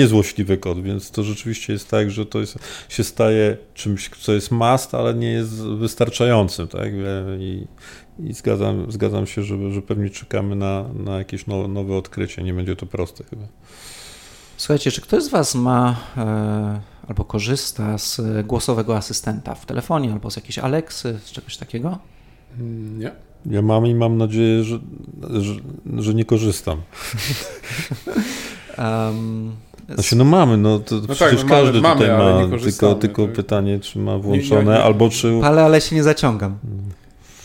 niezłośliwy 0.07 0.57
kod, 0.57 0.83
więc 0.83 1.11
to 1.11 1.23
rzeczywiście 1.23 1.73
jest 1.73 1.89
tak, 1.89 2.11
że 2.11 2.25
to 2.25 2.39
jest, 2.39 2.59
się 2.89 3.03
staje 3.03 3.57
czymś, 3.73 4.09
co 4.09 4.33
jest 4.33 4.51
must, 4.51 4.95
ale 4.95 5.13
nie 5.13 5.31
jest 5.31 5.53
wystarczającym, 5.63 6.67
tak? 6.67 6.91
I, 7.39 7.67
i 8.19 8.33
zgadzam, 8.33 8.91
zgadzam 8.91 9.27
się, 9.27 9.43
że, 9.43 9.71
że 9.71 9.81
pewnie 9.81 10.09
czekamy 10.09 10.55
na, 10.55 10.85
na 10.93 11.17
jakieś 11.17 11.47
nowe, 11.47 11.67
nowe 11.67 11.95
odkrycie. 11.97 12.43
Nie 12.43 12.53
będzie 12.53 12.75
to 12.75 12.85
proste 12.85 13.23
chyba. 13.23 13.43
Słuchajcie, 14.57 14.91
czy 14.91 15.01
ktoś 15.01 15.23
z 15.23 15.29
Was 15.29 15.55
ma 15.55 15.95
e, 16.17 16.81
albo 17.07 17.25
korzysta 17.25 17.97
z 17.97 18.21
głosowego 18.45 18.97
asystenta 18.97 19.55
w 19.55 19.65
telefonie, 19.65 20.13
albo 20.13 20.31
z 20.31 20.35
jakiejś 20.35 20.59
Alexy, 20.59 21.19
z 21.23 21.31
czegoś 21.31 21.57
takiego? 21.57 21.99
Mm, 22.59 22.99
nie. 22.99 23.11
Ja 23.45 23.61
mam 23.61 23.85
i 23.85 23.95
mam 23.95 24.17
nadzieję, 24.17 24.63
że, 24.63 24.79
że, 25.29 25.53
że 25.97 26.13
nie 26.13 26.25
korzystam. 26.25 26.81
um, 28.77 29.55
znaczy, 29.93 30.15
no 30.15 30.23
mamy, 30.23 30.57
no 30.57 30.79
to 30.79 30.95
no 30.95 31.01
przecież 31.01 31.41
tak, 31.41 31.49
no 31.49 31.55
każdy 31.55 31.81
mamy, 31.81 32.01
tutaj 32.01 32.17
mamy, 32.17 32.47
ma, 32.47 32.57
tylko, 32.57 32.95
tylko 32.95 33.27
pytanie, 33.27 33.79
czy 33.79 33.99
ma 33.99 34.17
włączone, 34.17 34.61
nie, 34.61 34.67
nie, 34.67 34.77
nie. 34.77 34.83
albo 34.83 35.09
czy... 35.09 35.39
Ale, 35.43 35.63
ale 35.63 35.81
się 35.81 35.95
nie 35.95 36.03
zaciągam. 36.03 36.57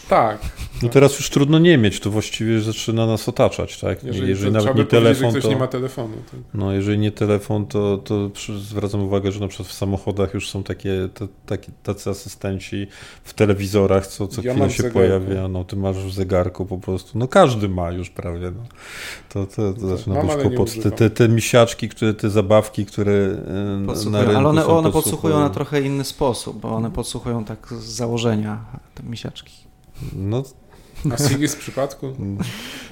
Tak. 0.08 0.38
No 0.82 0.88
teraz 0.88 1.18
już 1.18 1.30
trudno 1.30 1.58
nie 1.58 1.78
mieć, 1.78 2.00
to 2.00 2.10
właściwie 2.10 2.60
zaczyna 2.60 3.06
nas 3.06 3.28
otaczać, 3.28 3.80
tak? 3.80 4.04
Jeżeli, 4.04 4.28
jeżeli 4.28 4.52
nawet 4.52 4.76
nie 4.76 4.84
telefon, 4.84 5.40
to... 5.40 5.48
nie 5.48 5.56
ma 5.56 5.66
telefonu. 5.66 6.14
Tak? 6.30 6.40
No 6.54 6.72
jeżeli 6.72 6.98
nie 6.98 7.12
telefon, 7.12 7.66
to, 7.66 7.98
to 7.98 8.30
zwracam 8.58 9.02
uwagę, 9.02 9.32
że 9.32 9.40
na 9.40 9.48
przykład 9.48 9.68
w 9.68 9.72
samochodach 9.72 10.34
już 10.34 10.50
są 10.50 10.62
takie, 10.62 11.08
te, 11.14 11.28
takie 11.46 11.72
tacy 11.82 12.10
asystenci 12.10 12.86
w 13.24 13.34
telewizorach, 13.34 14.06
co, 14.06 14.28
co 14.28 14.42
ja 14.42 14.52
chwilę 14.52 14.70
się 14.70 14.76
zegarku. 14.76 14.98
pojawia, 14.98 15.48
no 15.48 15.64
ty 15.64 15.76
masz 15.76 15.96
w 15.96 16.12
zegarku 16.12 16.66
po 16.66 16.78
prostu, 16.78 17.18
no 17.18 17.28
każdy 17.28 17.68
ma 17.68 17.90
już 17.90 18.10
prawie, 18.10 18.50
no. 18.50 18.62
To, 19.28 19.46
to, 19.46 19.72
to 19.72 19.72
tak, 19.72 19.80
zaczyna 19.80 20.22
być 20.22 20.42
kłopot. 20.42 20.82
Te, 20.82 20.90
te, 20.90 21.10
te 21.10 21.28
misiaczki, 21.28 21.88
które, 21.88 22.14
te 22.14 22.30
zabawki, 22.30 22.86
które 22.86 23.12
e, 23.12 23.86
podsłuchują, 23.86 24.12
na 24.12 24.20
rynku 24.20 24.38
Ale 24.38 24.48
one, 24.48 24.66
one 24.66 24.92
podsłuchują 24.92 25.40
na 25.40 25.50
trochę 25.50 25.82
inny 25.82 26.04
sposób, 26.04 26.60
bo 26.60 26.68
one 26.68 26.90
podsłuchują 26.90 27.44
tak 27.44 27.68
z 27.80 27.84
założenia, 27.84 28.64
te 28.94 29.02
misiaczki. 29.02 29.52
No 30.12 30.42
a 31.10 31.28
Sigis 31.28 31.54
w 31.54 31.58
przypadku? 31.58 32.12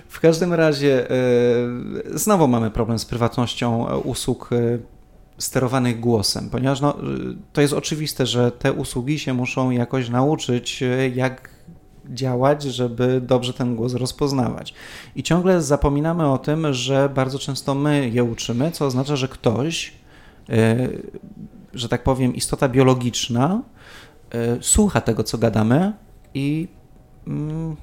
W 0.08 0.20
każdym 0.20 0.52
razie 0.52 1.10
e, 1.10 1.14
znowu 2.14 2.48
mamy 2.48 2.70
problem 2.70 2.98
z 2.98 3.04
prywatnością 3.04 3.98
usług 3.98 4.50
e, 4.52 4.78
sterowanych 5.38 6.00
głosem, 6.00 6.50
ponieważ 6.50 6.80
no, 6.80 6.96
to 7.52 7.60
jest 7.60 7.74
oczywiste, 7.74 8.26
że 8.26 8.52
te 8.52 8.72
usługi 8.72 9.18
się 9.18 9.34
muszą 9.34 9.70
jakoś 9.70 10.08
nauczyć, 10.08 10.82
e, 10.82 11.08
jak 11.08 11.50
działać, 12.08 12.62
żeby 12.62 13.20
dobrze 13.20 13.52
ten 13.52 13.76
głos 13.76 13.94
rozpoznawać. 13.94 14.74
I 15.16 15.22
ciągle 15.22 15.62
zapominamy 15.62 16.32
o 16.32 16.38
tym, 16.38 16.72
że 16.72 17.08
bardzo 17.08 17.38
często 17.38 17.74
my 17.74 18.08
je 18.08 18.24
uczymy, 18.24 18.70
co 18.70 18.86
oznacza, 18.86 19.16
że 19.16 19.28
ktoś, 19.28 19.92
że 21.74 21.88
tak 21.88 22.02
powiem, 22.02 22.34
istota 22.34 22.68
biologiczna, 22.68 23.62
słucha 24.60 25.00
tego, 25.00 25.24
co 25.24 25.38
gadamy 25.38 25.92
i 26.34 26.68
mm, 27.26 27.76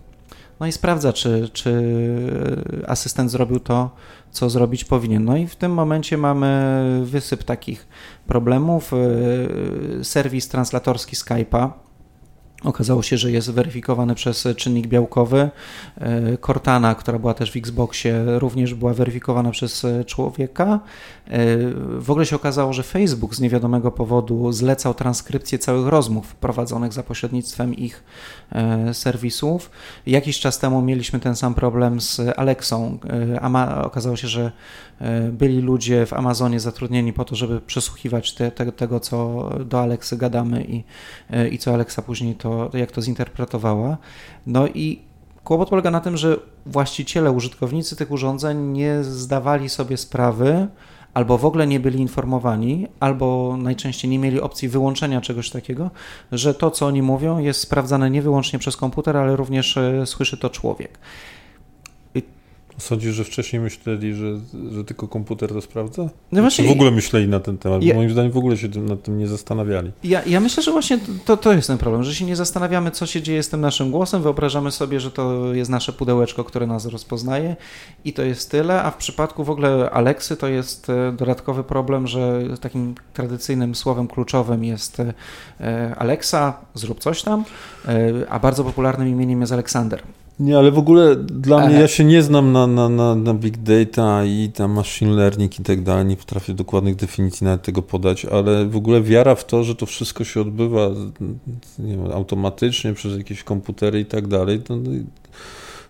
no 0.59 0.67
i 0.67 0.71
sprawdza, 0.71 1.13
czy, 1.13 1.49
czy 1.53 1.73
asystent 2.87 3.31
zrobił 3.31 3.59
to, 3.59 3.89
co 4.31 4.49
zrobić 4.49 4.83
powinien. 4.85 5.25
No 5.25 5.37
i 5.37 5.47
w 5.47 5.55
tym 5.55 5.71
momencie 5.71 6.17
mamy 6.17 7.01
wysyp 7.03 7.43
takich 7.43 7.87
problemów. 8.27 8.91
Serwis 10.03 10.47
translatorski 10.47 11.15
Skype'a 11.15 11.69
Okazało 12.63 13.03
się, 13.03 13.17
że 13.17 13.31
jest 13.31 13.51
weryfikowany 13.51 14.15
przez 14.15 14.47
czynnik 14.55 14.87
białkowy. 14.87 15.49
E, 15.97 16.37
Cortana, 16.37 16.95
która 16.95 17.19
była 17.19 17.33
też 17.33 17.51
w 17.51 17.55
Xboxie, 17.55 18.23
również 18.25 18.73
była 18.73 18.93
weryfikowana 18.93 19.51
przez 19.51 19.85
człowieka. 20.05 20.79
E, 21.29 21.57
w 21.99 22.11
ogóle 22.11 22.25
się 22.25 22.35
okazało, 22.35 22.73
że 22.73 22.83
Facebook 22.83 23.35
z 23.35 23.39
niewiadomego 23.39 23.91
powodu 23.91 24.51
zlecał 24.51 24.93
transkrypcję 24.93 25.59
całych 25.59 25.87
rozmów 25.87 26.35
prowadzonych 26.35 26.93
za 26.93 27.03
pośrednictwem 27.03 27.75
ich 27.75 28.03
e, 28.51 28.93
serwisów. 28.93 29.71
Jakiś 30.05 30.39
czas 30.39 30.59
temu 30.59 30.81
mieliśmy 30.81 31.19
ten 31.19 31.35
sam 31.35 31.53
problem 31.53 32.01
z 32.01 32.21
Alexą. 32.35 32.97
Okazało 33.83 34.15
się, 34.15 34.27
że 34.27 34.51
byli 35.31 35.61
ludzie 35.61 36.05
w 36.05 36.13
Amazonie 36.13 36.59
zatrudnieni 36.59 37.13
po 37.13 37.25
to, 37.25 37.35
żeby 37.35 37.61
przesłuchiwać 37.61 38.33
te, 38.33 38.51
te, 38.51 38.71
tego, 38.71 38.99
co 38.99 39.49
do 39.65 39.81
Alexy 39.81 40.17
gadamy 40.17 40.63
i, 40.63 40.83
i 41.51 41.57
co 41.57 41.73
Alexa 41.73 42.01
później 42.01 42.35
to, 42.35 42.69
jak 42.73 42.91
to 42.91 43.01
zinterpretowała. 43.01 43.97
No 44.47 44.67
i 44.67 45.01
kłopot 45.43 45.69
polega 45.69 45.91
na 45.91 45.99
tym, 45.99 46.17
że 46.17 46.39
właściciele, 46.65 47.31
użytkownicy 47.31 47.95
tych 47.95 48.11
urządzeń 48.11 48.71
nie 48.71 49.03
zdawali 49.03 49.69
sobie 49.69 49.97
sprawy, 49.97 50.67
albo 51.13 51.37
w 51.37 51.45
ogóle 51.45 51.67
nie 51.67 51.79
byli 51.79 51.99
informowani, 51.99 52.87
albo 52.99 53.57
najczęściej 53.57 54.11
nie 54.11 54.19
mieli 54.19 54.41
opcji 54.41 54.69
wyłączenia 54.69 55.21
czegoś 55.21 55.49
takiego, 55.49 55.91
że 56.31 56.53
to, 56.53 56.71
co 56.71 56.85
oni 56.85 57.01
mówią, 57.01 57.39
jest 57.39 57.59
sprawdzane 57.61 58.09
nie 58.09 58.21
wyłącznie 58.21 58.59
przez 58.59 58.77
komputer, 58.77 59.17
ale 59.17 59.35
również 59.35 59.77
e, 59.77 60.05
słyszy 60.05 60.37
to 60.37 60.49
człowiek. 60.49 60.99
Sądzisz, 62.77 63.15
że 63.15 63.23
wcześniej 63.23 63.61
myśleli, 63.61 64.13
że, 64.13 64.39
że 64.71 64.83
tylko 64.83 65.07
komputer 65.07 65.49
to 65.49 65.61
sprawdza? 65.61 66.09
No 66.31 66.41
właśnie, 66.41 66.67
w 66.67 66.71
ogóle 66.71 66.91
myśleli 66.91 67.27
na 67.27 67.39
ten 67.39 67.57
temat? 67.57 67.83
Ja, 67.83 67.95
moim 67.95 68.09
zdaniem 68.09 68.31
w 68.31 68.37
ogóle 68.37 68.57
się 68.57 68.67
nad 68.67 69.03
tym 69.03 69.17
nie 69.17 69.27
zastanawiali. 69.27 69.91
Ja, 70.03 70.21
ja 70.25 70.39
myślę, 70.39 70.63
że 70.63 70.71
właśnie 70.71 70.99
to, 71.25 71.37
to 71.37 71.53
jest 71.53 71.67
ten 71.67 71.77
problem, 71.77 72.03
że 72.03 72.15
się 72.15 72.25
nie 72.25 72.35
zastanawiamy, 72.35 72.91
co 72.91 73.05
się 73.05 73.21
dzieje 73.21 73.43
z 73.43 73.49
tym 73.49 73.61
naszym 73.61 73.91
głosem, 73.91 74.21
wyobrażamy 74.21 74.71
sobie, 74.71 74.99
że 74.99 75.11
to 75.11 75.53
jest 75.53 75.71
nasze 75.71 75.93
pudełeczko, 75.93 76.43
które 76.43 76.67
nas 76.67 76.85
rozpoznaje 76.85 77.55
i 78.05 78.13
to 78.13 78.21
jest 78.21 78.51
tyle, 78.51 78.83
a 78.83 78.91
w 78.91 78.97
przypadku 78.97 79.43
w 79.43 79.49
ogóle 79.49 79.89
Alexy 79.89 80.37
to 80.37 80.47
jest 80.47 80.89
e, 80.89 81.11
dodatkowy 81.11 81.63
problem, 81.63 82.07
że 82.07 82.43
takim 82.61 82.95
tradycyjnym 83.13 83.75
słowem 83.75 84.07
kluczowym 84.07 84.63
jest 84.63 84.99
e, 84.99 85.13
Alexa, 85.97 86.53
zrób 86.73 86.99
coś 86.99 87.23
tam, 87.23 87.43
e, 87.87 88.11
a 88.29 88.39
bardzo 88.39 88.63
popularnym 88.63 89.07
imieniem 89.07 89.41
jest 89.41 89.53
Aleksander. 89.53 90.03
Nie, 90.39 90.57
ale 90.57 90.71
w 90.71 90.77
ogóle 90.77 91.15
dla 91.15 91.67
mnie, 91.67 91.75
ja 91.75 91.87
się 91.87 92.03
nie 92.03 92.21
znam 92.21 92.51
na, 92.51 92.67
na, 92.67 92.89
na, 92.89 93.15
na 93.15 93.33
big 93.33 93.57
data 93.57 94.25
i 94.25 94.49
tam 94.53 94.71
machine 94.71 95.11
learning 95.11 95.59
i 95.59 95.63
tak 95.63 95.83
dalej, 95.83 96.05
nie 96.05 96.17
potrafię 96.17 96.53
dokładnych 96.53 96.95
definicji 96.95 97.45
nawet 97.45 97.61
tego 97.61 97.81
podać, 97.81 98.25
ale 98.25 98.65
w 98.65 98.75
ogóle 98.75 99.01
wiara 99.01 99.35
w 99.35 99.45
to, 99.45 99.63
że 99.63 99.75
to 99.75 99.85
wszystko 99.85 100.23
się 100.23 100.41
odbywa 100.41 100.89
wiem, 101.79 102.11
automatycznie 102.13 102.93
przez 102.93 103.17
jakieś 103.17 103.43
komputery 103.43 103.99
i 103.99 104.05
tak 104.05 104.27
dalej, 104.27 104.59
to 104.59 104.73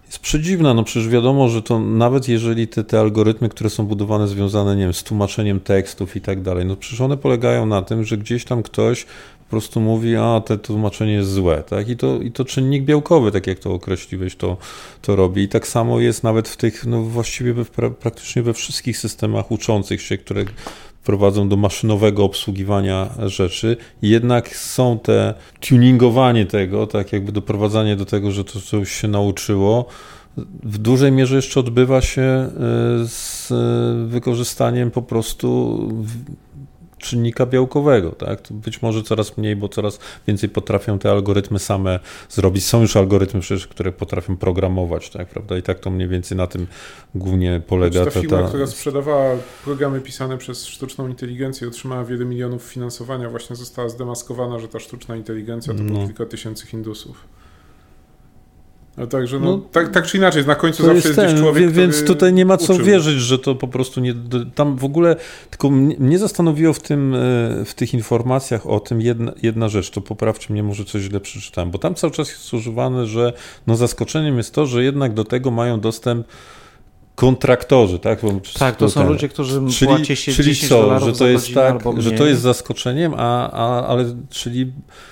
jest 0.05 0.19
przedziwna. 0.19 0.73
No 0.73 0.83
przecież 0.83 1.09
wiadomo, 1.09 1.49
że 1.49 1.61
to 1.61 1.79
nawet 1.79 2.27
jeżeli 2.27 2.67
te, 2.67 2.83
te 2.83 2.99
algorytmy, 2.99 3.49
które 3.49 3.69
są 3.69 3.85
budowane, 3.85 4.27
związane, 4.27 4.75
nie 4.75 4.83
wiem, 4.83 4.93
z 4.93 5.03
tłumaczeniem 5.03 5.59
tekstów 5.59 6.15
i 6.15 6.21
tak 6.21 6.41
dalej, 6.41 6.65
no 6.65 6.75
przecież 6.75 7.01
one 7.01 7.17
polegają 7.17 7.65
na 7.65 7.81
tym, 7.81 8.03
że 8.03 8.17
gdzieś 8.17 8.45
tam 8.45 8.63
ktoś 8.63 9.05
po 9.47 9.51
prostu 9.51 9.81
mówi, 9.81 10.15
a 10.15 10.41
te 10.45 10.57
tłumaczenie 10.57 11.13
jest 11.13 11.31
złe, 11.31 11.63
tak? 11.69 11.89
I 11.89 11.97
to, 11.97 12.21
i 12.21 12.31
to 12.31 12.45
czynnik 12.45 12.83
białkowy, 12.83 13.31
tak 13.31 13.47
jak 13.47 13.59
to 13.59 13.73
określiłeś, 13.73 14.35
to, 14.35 14.57
to 15.01 15.15
robi. 15.15 15.41
I 15.41 15.47
tak 15.47 15.67
samo 15.67 15.99
jest 15.99 16.23
nawet 16.23 16.49
w 16.49 16.57
tych, 16.57 16.85
no 16.85 17.01
właściwie 17.01 17.53
we, 17.53 17.65
praktycznie 17.91 18.41
we 18.43 18.53
wszystkich 18.53 18.97
systemach 18.97 19.51
uczących 19.51 20.01
się, 20.01 20.17
które 20.17 20.45
prowadzą 21.03 21.49
do 21.49 21.57
maszynowego 21.57 22.23
obsługiwania 22.23 23.09
rzeczy. 23.25 23.77
Jednak 24.01 24.55
są 24.55 24.99
te 24.99 25.33
tuningowanie 25.59 26.45
tego, 26.45 26.87
tak 26.87 27.13
jakby 27.13 27.31
doprowadzanie 27.31 27.95
do 27.95 28.05
tego, 28.05 28.31
że 28.31 28.43
to 28.43 28.61
coś 28.61 28.91
się 28.91 29.07
nauczyło, 29.07 29.85
w 30.63 30.77
dużej 30.77 31.11
mierze 31.11 31.35
jeszcze 31.35 31.59
odbywa 31.59 32.01
się 32.01 32.21
e, 32.21 32.49
z 33.07 33.53
wykorzystaniem 34.09 34.91
po 34.91 35.01
prostu 35.01 35.79
czynnika 36.97 37.45
białkowego, 37.45 38.11
tak? 38.11 38.41
To 38.41 38.53
być 38.53 38.81
może 38.81 39.03
coraz 39.03 39.37
mniej, 39.37 39.55
bo 39.55 39.69
coraz 39.69 39.99
więcej 40.27 40.49
potrafią 40.49 40.99
te 40.99 41.11
algorytmy 41.11 41.59
same 41.59 41.99
zrobić. 42.29 42.65
Są 42.65 42.81
już 42.81 42.95
algorytmy 42.95 43.39
przecież, 43.39 43.67
które 43.67 43.91
potrafią 43.91 44.37
programować, 44.37 45.09
tak, 45.09 45.27
prawda? 45.29 45.57
I 45.57 45.61
tak 45.61 45.79
to 45.79 45.89
mniej 45.89 46.07
więcej 46.07 46.37
na 46.37 46.47
tym 46.47 46.67
głównie 47.15 47.61
polega. 47.67 48.05
Ta 48.05 48.11
firma, 48.11 48.41
ta... 48.41 48.47
która 48.47 48.67
sprzedawała 48.67 49.35
programy 49.63 50.01
pisane 50.01 50.37
przez 50.37 50.65
sztuczną 50.65 51.07
inteligencję, 51.07 51.67
otrzymała 51.67 52.03
wiele 52.03 52.25
milionów 52.25 52.63
finansowania, 52.63 53.29
właśnie 53.29 53.55
została 53.55 53.89
zdemaskowana, 53.89 54.59
że 54.59 54.67
ta 54.67 54.79
sztuczna 54.79 55.15
inteligencja 55.15 55.73
to 55.73 55.83
no. 55.83 55.93
było 55.93 56.05
kilka 56.05 56.25
tysięcy 56.25 56.67
Hindusów. 56.67 57.36
No 58.97 59.07
także, 59.07 59.39
no, 59.39 59.45
no, 59.45 59.57
tak, 59.71 59.91
tak 59.91 60.05
czy 60.05 60.17
inaczej, 60.17 60.45
na 60.45 60.55
końcu 60.55 60.83
zawsze 60.83 60.95
jest, 60.95 61.05
jest 61.05 61.19
ten, 61.19 61.37
człowiek, 61.37 61.71
Więc 61.71 62.03
tutaj 62.03 62.33
nie 62.33 62.45
ma 62.45 62.57
co 62.57 62.73
uczył. 62.73 62.85
wierzyć, 62.85 63.19
że 63.19 63.39
to 63.39 63.55
po 63.55 63.67
prostu 63.67 64.01
nie... 64.01 64.13
Tam 64.55 64.77
w 64.77 64.83
ogóle, 64.83 65.15
tylko 65.49 65.69
mnie 65.69 66.19
zastanowiło 66.19 66.73
w, 66.73 66.79
tym, 66.79 67.15
e, 67.15 67.17
w 67.65 67.73
tych 67.75 67.93
informacjach 67.93 68.67
o 68.67 68.79
tym 68.79 69.01
jedna, 69.01 69.31
jedna 69.43 69.69
rzecz, 69.69 69.89
to 69.89 70.01
poprawcie 70.01 70.53
mnie, 70.53 70.63
może 70.63 70.85
coś 70.85 71.01
źle 71.01 71.19
przeczytałem, 71.19 71.71
bo 71.71 71.77
tam 71.77 71.95
cały 71.95 72.13
czas 72.13 72.29
jest 72.29 72.53
używane, 72.53 73.05
że 73.05 73.33
no 73.67 73.75
zaskoczeniem 73.75 74.37
jest 74.37 74.53
to, 74.53 74.65
że 74.65 74.83
jednak 74.83 75.13
do 75.13 75.23
tego 75.23 75.51
mają 75.51 75.79
dostęp 75.79 76.27
kontraktorzy, 77.17 77.99
tak? 77.99 78.19
Bo 78.21 78.31
tak, 78.59 78.75
to 78.75 78.89
są 78.89 78.99
ten, 78.99 79.09
ludzie, 79.09 79.29
którzy 79.29 79.61
czyli, 79.69 79.87
płaci 79.87 80.15
się 80.15 80.31
czyli 80.31 80.49
10 80.49 80.69
co, 80.69 80.99
że 80.99 81.13
to 81.13 81.27
jest 81.27 81.53
tak, 81.53 81.83
że 81.97 82.11
to 82.11 82.25
jest 82.25 82.41
zaskoczeniem, 82.41 83.13
a, 83.17 83.51
a, 83.51 83.87
ale 83.87 84.05
czyli 84.29 84.65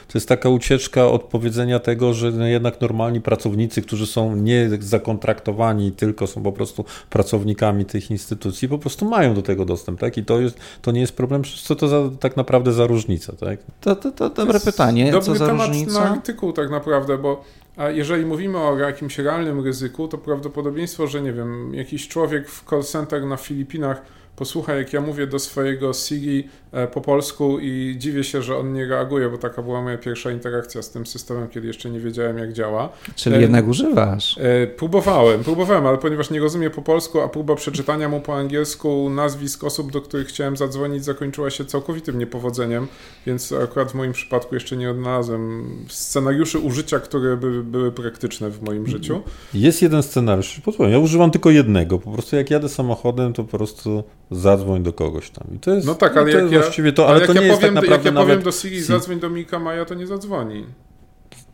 to 0.07 0.17
jest 0.17 0.29
taka 0.29 0.49
ucieczka 0.49 1.07
od 1.07 1.23
powiedzenia 1.23 1.79
tego, 1.79 2.13
że 2.13 2.31
no 2.31 2.45
jednak 2.45 2.81
normalni 2.81 3.21
pracownicy, 3.21 3.81
którzy 3.81 4.07
są 4.07 4.35
nie 4.35 4.69
zakontraktowani, 4.79 5.91
tylko 5.91 6.27
są 6.27 6.43
po 6.43 6.51
prostu 6.51 6.85
pracownikami 7.09 7.85
tych 7.85 8.11
instytucji, 8.11 8.69
po 8.69 8.77
prostu 8.77 9.09
mają 9.09 9.33
do 9.33 9.41
tego 9.41 9.65
dostęp, 9.65 9.99
tak? 9.99 10.17
I 10.17 10.25
to, 10.25 10.39
jest, 10.39 10.57
to 10.81 10.91
nie 10.91 11.01
jest 11.01 11.15
problem, 11.15 11.43
co 11.63 11.75
to 11.75 11.87
za, 11.87 12.09
tak 12.19 12.37
naprawdę 12.37 12.73
za 12.73 12.87
różnica, 12.87 13.33
tak? 13.33 13.59
To, 13.81 13.95
to, 13.95 14.11
to 14.11 14.29
dobre 14.29 14.59
to 14.59 14.65
pytanie, 14.65 15.11
dobry 15.11 15.25
co 15.25 15.35
za 15.35 15.47
temat 15.47 15.67
różnica? 15.67 15.99
na 15.99 16.11
artykuł 16.11 16.53
tak 16.53 16.69
naprawdę, 16.69 17.17
bo 17.17 17.43
a 17.77 17.89
jeżeli 17.89 18.25
mówimy 18.25 18.57
o 18.57 18.77
jakimś 18.77 19.19
realnym 19.19 19.63
ryzyku, 19.63 20.07
to 20.07 20.17
prawdopodobieństwo, 20.17 21.07
że 21.07 21.21
nie 21.21 21.33
wiem, 21.33 21.73
jakiś 21.73 22.07
człowiek 22.07 22.49
w 22.49 22.69
call 22.69 22.83
center 22.83 23.25
na 23.25 23.37
Filipinach 23.37 24.01
posłuchaj, 24.35 24.77
jak 24.77 24.93
ja 24.93 25.01
mówię 25.01 25.27
do 25.27 25.39
swojego 25.39 25.93
Siri 25.93 26.47
e, 26.71 26.87
po 26.87 27.01
polsku 27.01 27.59
i 27.59 27.95
dziwię 27.97 28.23
się, 28.23 28.41
że 28.41 28.57
on 28.57 28.73
nie 28.73 28.87
reaguje, 28.87 29.29
bo 29.29 29.37
taka 29.37 29.61
była 29.61 29.81
moja 29.81 29.97
pierwsza 29.97 30.31
interakcja 30.31 30.81
z 30.81 30.89
tym 30.89 31.05
systemem, 31.05 31.47
kiedy 31.47 31.67
jeszcze 31.67 31.89
nie 31.89 31.99
wiedziałem, 31.99 32.37
jak 32.37 32.53
działa. 32.53 32.89
Czyli 33.15 33.35
e, 33.35 33.41
jednak 33.41 33.67
używasz. 33.67 34.37
E, 34.37 34.67
próbowałem, 34.67 35.43
próbowałem, 35.43 35.87
ale 35.87 35.97
ponieważ 35.97 36.29
nie 36.29 36.39
rozumie 36.39 36.69
po 36.69 36.81
polsku, 36.81 37.21
a 37.21 37.27
próba 37.27 37.55
przeczytania 37.55 38.09
mu 38.09 38.21
po 38.21 38.35
angielsku 38.35 39.09
nazwisk 39.09 39.63
osób, 39.63 39.91
do 39.91 40.01
których 40.01 40.27
chciałem 40.27 40.57
zadzwonić, 40.57 41.05
zakończyła 41.05 41.49
się 41.49 41.65
całkowitym 41.65 42.19
niepowodzeniem, 42.19 42.87
więc 43.25 43.51
akurat 43.51 43.91
w 43.91 43.95
moim 43.95 44.13
przypadku 44.13 44.55
jeszcze 44.55 44.77
nie 44.77 44.91
odnalazłem 44.91 45.65
scenariuszy 45.87 46.59
użycia, 46.59 46.99
które 46.99 47.37
by 47.37 47.63
były 47.63 47.91
praktyczne 47.91 48.49
w 48.49 48.61
moim 48.61 48.87
życiu. 48.87 49.21
Jest 49.53 49.81
jeden 49.81 50.03
scenariusz, 50.03 50.61
ja 50.91 50.99
używam 50.99 51.31
tylko 51.31 51.49
jednego, 51.49 51.99
po 51.99 52.11
prostu 52.11 52.35
jak 52.35 52.51
jadę 52.51 52.69
samochodem, 52.69 53.33
to 53.33 53.43
po 53.43 53.57
prostu 53.57 54.03
zadzwoń 54.31 54.83
do 54.83 54.93
kogoś 54.93 55.29
tam. 55.29 55.47
I 55.55 55.59
to 55.59 55.71
jest, 55.71 55.87
no 55.87 55.95
tak, 55.95 56.17
ale 56.17 56.31
jak 56.31 56.51
ja, 56.51 56.59
właściwie 56.59 56.93
to, 56.93 57.07
ale, 57.07 57.15
ale 57.15 57.27
to 57.27 57.33
nie 57.33 57.41
ja 57.41 57.47
jest 57.47 57.61
tak 57.61 57.69
powiem, 57.69 57.75
tak 57.75 57.83
naprawdę 57.83 58.09
Jak 58.09 58.15
ja 58.15 58.21
powiem 58.21 58.41
do 58.41 58.51
Siri, 58.51 58.81
zadzwoń 58.83 59.19
do 59.19 59.29
Mika 59.29 59.59
Maja, 59.59 59.85
to 59.85 59.93
nie 59.93 60.07
zadzwoni. 60.07 60.65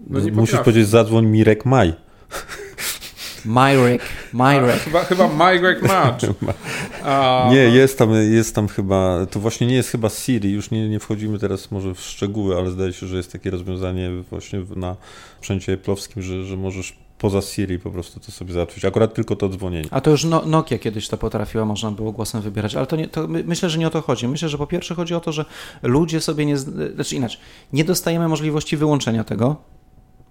No 0.07 0.19
nie 0.19 0.31
Musisz 0.31 0.59
powiedzieć 0.59 0.87
zadzwoń 0.87 1.25
Mirek 1.25 1.65
Maj. 1.65 1.93
Myrek, 3.45 4.01
Myrek. 4.33 4.79
Chyba, 4.79 5.03
chyba 5.03 5.27
Myrek 5.27 5.81
Match. 5.81 6.25
nie, 7.51 7.57
jest 7.57 7.97
tam, 7.97 8.09
jest 8.13 8.55
tam 8.55 8.67
chyba, 8.67 9.25
to 9.25 9.39
właśnie 9.39 9.67
nie 9.67 9.75
jest 9.75 9.89
chyba 9.89 10.09
Siri, 10.09 10.51
już 10.51 10.71
nie, 10.71 10.89
nie 10.89 10.99
wchodzimy 10.99 11.39
teraz 11.39 11.71
może 11.71 11.95
w 11.95 11.99
szczegóły, 11.99 12.57
ale 12.57 12.71
zdaje 12.71 12.93
się, 12.93 13.07
że 13.07 13.17
jest 13.17 13.31
takie 13.31 13.51
rozwiązanie 13.51 14.09
właśnie 14.29 14.61
na 14.75 14.95
sprzęcie 15.37 15.77
plowskim, 15.77 16.21
że, 16.21 16.43
że 16.43 16.57
możesz 16.57 17.00
poza 17.21 17.41
Siri 17.41 17.79
po 17.79 17.91
prostu 17.91 18.19
to 18.19 18.31
sobie 18.31 18.53
załatwić. 18.53 18.85
Akurat 18.85 19.13
tylko 19.13 19.35
to 19.35 19.49
dzwonienie. 19.49 19.87
A 19.91 20.01
to 20.01 20.11
już 20.11 20.23
no, 20.23 20.45
Nokia 20.45 20.77
kiedyś 20.77 21.07
to 21.07 21.17
potrafiła, 21.17 21.65
można 21.65 21.91
było 21.91 22.11
głosem 22.11 22.41
wybierać, 22.41 22.75
ale 22.75 22.87
to, 22.87 22.95
nie, 22.95 23.07
to 23.07 23.27
myślę, 23.27 23.69
że 23.69 23.79
nie 23.79 23.87
o 23.87 23.89
to 23.89 24.01
chodzi. 24.01 24.27
Myślę, 24.27 24.49
że 24.49 24.57
po 24.57 24.67
pierwsze 24.67 24.95
chodzi 24.95 25.15
o 25.15 25.19
to, 25.19 25.31
że 25.31 25.45
ludzie 25.83 26.21
sobie 26.21 26.45
nie, 26.45 26.57
znaczy 26.57 27.15
inaczej, 27.15 27.39
nie 27.73 27.83
dostajemy 27.83 28.27
możliwości 28.27 28.77
wyłączenia 28.77 29.23
tego, 29.23 29.55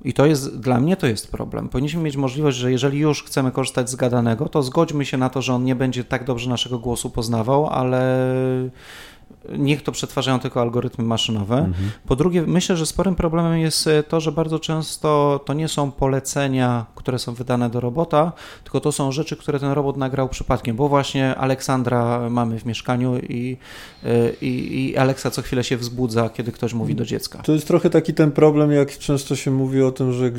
i 0.05 0.13
to 0.13 0.27
jest, 0.27 0.61
dla 0.61 0.81
mnie 0.81 0.97
to 0.97 1.07
jest 1.07 1.33
problem. 1.33 1.69
Powinniśmy 1.69 2.03
mieć 2.03 2.17
możliwość, 2.17 2.57
że 2.57 2.73
jeżeli 2.73 2.99
już 2.99 3.25
chcemy 3.25 3.53
korzystać 3.53 3.91
z 3.91 3.97
gadanego, 3.97 4.49
to 4.49 4.63
zgodźmy 4.63 5.07
się 5.07 5.17
na 5.17 5.29
to, 5.31 5.43
że 5.43 5.55
on 5.55 5.65
nie 5.65 5.75
będzie 5.75 6.05
tak 6.05 6.25
dobrze 6.25 6.51
naszego 6.51 6.79
głosu 6.79 7.11
poznawał, 7.11 7.67
ale 7.67 8.31
niech 9.59 9.83
to 9.83 9.93
przetwarzają 9.93 10.39
tylko 10.39 10.61
algorytmy 10.61 11.05
maszynowe. 11.05 11.59
Mhm. 11.59 11.91
Po 12.07 12.17
drugie, 12.17 12.43
myślę, 12.43 12.77
że 12.77 12.87
sporym 12.87 13.15
problemem 13.15 13.59
jest 13.59 13.87
e, 13.87 14.03
to, 14.03 14.21
że 14.21 14.33
bardzo 14.33 14.59
często 14.59 15.41
to 15.45 15.53
nie 15.53 15.69
są 15.69 15.91
polecenia, 15.91 16.87
które 16.95 17.19
są 17.19 17.35
wydane 17.35 17.71
do 17.71 17.81
robota, 17.81 18.33
tylko 18.65 18.81
to 18.81 18.93
są 18.93 19.13
rzeczy, 19.13 19.37
które 19.37 19.61
ten 19.61 19.73
robot 19.73 19.97
nagrał 19.97 20.29
przypadkiem, 20.29 20.77
bo 20.77 20.89
właśnie 20.89 21.35
Aleksandra 21.35 22.31
mamy 22.31 22.59
w 22.59 22.67
mieszkaniu 22.67 23.19
i, 23.19 23.57
e, 24.05 24.31
i, 24.41 24.85
i 24.85 24.97
Aleksa 24.97 25.31
co 25.31 25.43
chwilę 25.43 25.65
się 25.65 25.77
wzbudza, 25.77 26.29
kiedy 26.29 26.53
ktoś 26.53 26.75
mówi 26.75 26.95
do 26.95 27.05
dziecka. 27.05 27.43
To 27.43 27.53
jest 27.53 27.67
trochę 27.67 27.91
taki 27.91 28.15
ten 28.15 28.33
problem, 28.33 28.73
jak 28.73 28.99
często 28.99 29.37
się 29.37 29.51
mówi 29.51 29.83
o 29.83 29.93
tym, 29.93 30.13
że, 30.13 30.31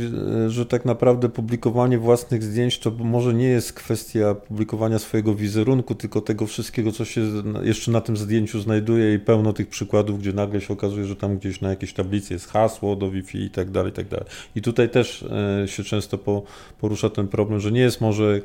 że 0.48 0.66
tak 0.66 0.86
naprawdę 0.86 1.30
publikowanie 1.30 1.98
własnych 1.98 2.44
zdjęć 2.44 2.80
to 2.80 2.92
może 2.92 3.34
nie 3.34 3.48
jest 3.48 3.74
kwestia 3.74 4.36
publikowania 4.36 5.00
swojego 5.00 5.36
wizerunku, 5.36 5.96
tylko 5.96 6.22
tego 6.22 6.48
wszystkiego, 6.48 6.92
co 6.92 7.06
się 7.06 7.22
jeszcze 7.62 7.92
na 7.92 8.02
tym 8.02 8.18
zdjęciu 8.18 8.62
znajduje 8.62 8.91
znajduje 8.92 9.14
i 9.14 9.20
pełno 9.20 9.54
tych 9.54 9.68
przykładów, 9.68 10.20
gdzie 10.20 10.34
nagle 10.34 10.62
się 10.62 10.74
okazuje, 10.74 11.06
że 11.06 11.16
tam 11.16 11.38
gdzieś 11.38 11.62
na 11.62 11.70
jakiejś 11.70 11.94
tablicy 11.94 12.34
jest 12.34 12.48
hasło 12.48 12.96
do 12.96 13.12
Wi-Fi 13.12 13.38
i 13.38 13.50
tak 13.50 13.72
dalej, 13.72 13.92
i 13.92 13.96
tak 13.96 14.08
dalej. 14.08 14.26
I 14.56 14.62
tutaj 14.62 14.90
też 14.90 15.24
e, 15.64 15.68
się 15.68 15.84
często 15.84 16.18
po, 16.18 16.44
porusza 16.82 17.10
ten 17.10 17.28
problem, 17.28 17.60
że 17.60 17.72
nie 17.72 17.82
jest 17.82 18.02
może 18.02 18.42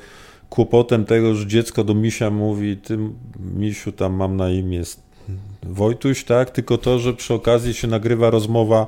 kłopotem 0.51 1.05
tego, 1.05 1.35
że 1.35 1.47
dziecko 1.47 1.85
do 1.85 1.95
misia 1.95 2.31
mówi, 2.31 2.77
ty 2.77 2.99
misiu 3.57 3.93
tam 3.93 4.15
mam 4.15 4.37
na 4.37 4.51
imię 4.51 4.83
Wojtuś, 5.63 6.25
tak? 6.25 6.51
Tylko 6.51 6.79
to, 6.79 6.99
że 6.99 7.15
przy 7.15 7.35
okazji 7.35 7.75
się 7.75 7.89
nagrywa 7.89 8.31
rozmowa 8.31 8.87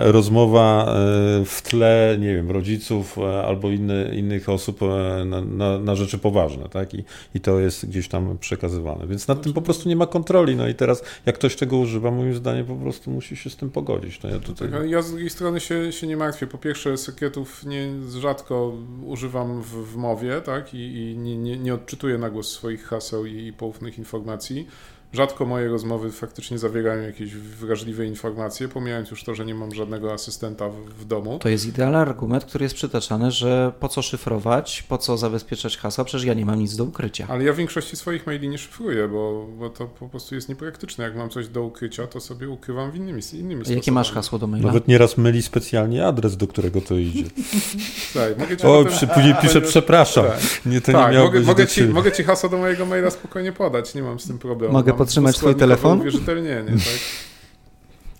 rozmowa 0.00 0.86
e, 0.86 1.44
w 1.44 1.62
tle, 1.62 2.16
nie 2.20 2.34
wiem, 2.34 2.50
rodziców 2.50 3.18
e, 3.18 3.44
albo 3.46 3.70
inny, 3.70 4.10
innych 4.14 4.48
osób 4.48 4.80
na, 5.26 5.40
na, 5.40 5.78
na, 5.78 5.94
rzeczy 5.94 6.18
poważne, 6.18 6.68
tak? 6.68 6.94
I, 6.94 7.04
I 7.34 7.40
to 7.40 7.60
jest 7.60 7.86
gdzieś 7.86 8.08
tam 8.08 8.38
przekazywane. 8.38 9.06
Więc 9.06 9.28
nad 9.28 9.42
tym 9.42 9.52
po 9.52 9.62
prostu 9.62 9.88
nie 9.88 9.96
ma 9.96 10.06
kontroli. 10.06 10.56
No 10.56 10.68
i 10.68 10.74
teraz, 10.74 11.02
jak 11.26 11.34
ktoś 11.34 11.56
tego 11.56 11.76
używa, 11.76 12.10
moim 12.10 12.34
zdaniem 12.34 12.66
po 12.66 12.76
prostu 12.76 13.10
musi 13.10 13.36
się 13.36 13.50
z 13.50 13.56
tym 13.56 13.70
pogodzić. 13.70 14.22
No 14.22 14.30
ja, 14.30 14.38
tutaj... 14.38 14.70
tak, 14.70 14.90
ja 14.90 15.02
z 15.02 15.10
drugiej 15.10 15.30
strony 15.30 15.60
się, 15.60 15.92
się 15.92 16.06
nie 16.06 16.16
martwię. 16.16 16.46
Po 16.46 16.58
pierwsze, 16.58 16.96
sekretów 16.96 17.64
nie 17.64 17.88
rzadko 18.20 18.72
używam 19.04 19.62
w, 19.62 19.92
w 19.92 19.96
mowie, 19.96 20.40
tak? 20.40 20.74
I, 20.74 20.78
i 20.78 21.18
nie, 21.18 21.36
nie, 21.36 21.58
nie 21.58 21.74
odczytuję 21.74 22.18
na 22.18 22.30
głos 22.30 22.52
swoich 22.52 22.84
haseł 22.84 23.26
i, 23.26 23.46
i 23.46 23.52
poufnych 23.52 23.98
informacji. 23.98 24.66
Rzadko 25.14 25.46
moje 25.46 25.68
rozmowy 25.68 26.12
faktycznie 26.12 26.58
zawierają 26.58 27.02
jakieś 27.02 27.34
wrażliwe 27.34 28.06
informacje, 28.06 28.68
pomijając 28.68 29.10
już 29.10 29.24
to, 29.24 29.34
że 29.34 29.44
nie 29.44 29.54
mam 29.54 29.74
żadnego 29.74 30.12
asystenta 30.12 30.68
w, 30.68 30.74
w, 30.74 31.04
domu. 31.04 31.38
To 31.38 31.48
jest 31.48 31.66
idealny 31.66 31.98
argument, 31.98 32.44
który 32.44 32.62
jest 32.62 32.74
przytaczany, 32.74 33.30
że 33.30 33.72
po 33.80 33.88
co 33.88 34.02
szyfrować, 34.02 34.82
po 34.82 34.98
co 34.98 35.16
zabezpieczać 35.16 35.78
hasła, 35.78 36.04
przecież 36.04 36.24
ja 36.26 36.34
nie 36.34 36.46
mam 36.46 36.58
nic 36.58 36.76
do 36.76 36.84
ukrycia. 36.84 37.26
Ale 37.28 37.44
ja 37.44 37.52
w 37.52 37.56
większości 37.56 37.96
swoich 37.96 38.26
maili 38.26 38.48
nie 38.48 38.58
szyfruję, 38.58 39.08
bo, 39.08 39.46
bo 39.58 39.70
to 39.70 39.86
po 39.86 40.08
prostu 40.08 40.34
jest 40.34 40.48
niepraktyczne. 40.48 41.04
Jak 41.04 41.16
mam 41.16 41.30
coś 41.30 41.48
do 41.48 41.62
ukrycia, 41.62 42.06
to 42.06 42.20
sobie 42.20 42.48
ukrywam 42.48 42.90
w 42.90 42.96
innymi, 42.96 43.22
innymi 43.32 43.54
sposobami. 43.54 43.76
Jakie 43.76 43.92
masz 43.92 44.12
hasło 44.12 44.38
do 44.38 44.46
maila? 44.46 44.66
Nawet 44.66 44.88
nieraz 44.88 45.18
myli 45.18 45.42
specjalnie 45.42 46.06
adres, 46.06 46.36
do 46.36 46.46
którego 46.46 46.80
to 46.80 46.94
idzie. 46.94 47.24
tak, 48.14 48.38
mogę 48.38 48.56
ci 48.56 48.66
o, 48.66 48.84
potem... 48.84 49.08
później 49.08 49.34
piszę 49.42 49.60
przepraszam. 49.60 50.24
Tak. 50.26 50.66
Nie, 50.66 50.80
to 50.80 50.92
tak, 50.92 51.12
nie 51.12 51.18
mogę, 51.18 51.40
mogę, 51.40 51.66
ci, 51.66 51.84
mogę 51.84 52.12
ci 52.12 52.24
hasło 52.24 52.48
do 52.48 52.58
mojego 52.58 52.86
maila 52.86 53.10
spokojnie 53.10 53.52
podać, 53.52 53.94
nie 53.94 54.02
mam 54.02 54.20
z 54.20 54.26
tym 54.26 54.38
problemu. 54.38 54.72
Mogę 54.72 54.92
podtrzymać 55.04 55.36
twój 55.36 55.54
telefon? 55.54 56.00
Uwierzytelnienie, 56.00 56.70
tak? 56.70 57.00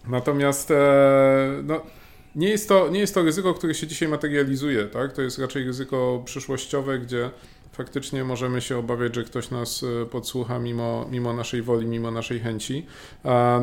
Natomiast 0.17 0.71
e, 0.71 0.75
no, 1.65 1.83
nie 2.35 2.49
jest, 2.49 2.69
to, 2.69 2.89
nie 2.89 3.01
jest 3.01 3.15
to 3.15 3.23
ryzyko, 3.23 3.55
które 3.55 3.75
się 3.75 3.87
dzisiaj 3.87 4.09
materializuje, 4.09 4.85
tak? 4.85 5.13
To 5.13 5.23
jest 5.23 5.39
raczej 5.39 5.65
ryzyko 5.65 6.23
przyszłościowe, 6.25 6.99
gdzie 6.99 7.31
faktycznie 7.75 8.25
możemy 8.25 8.61
się 8.61 8.79
obawiać, 8.79 9.15
że 9.15 9.25
ktoś 9.25 9.51
nas 9.51 9.85
e, 10.03 10.07
podsłucha 10.07 10.59
mimo, 10.59 11.07
mimo 11.11 11.33
naszej 11.33 11.63
woli, 11.63 11.87
mimo 11.87 12.11
naszej 12.11 12.41
chęci. 12.41 12.87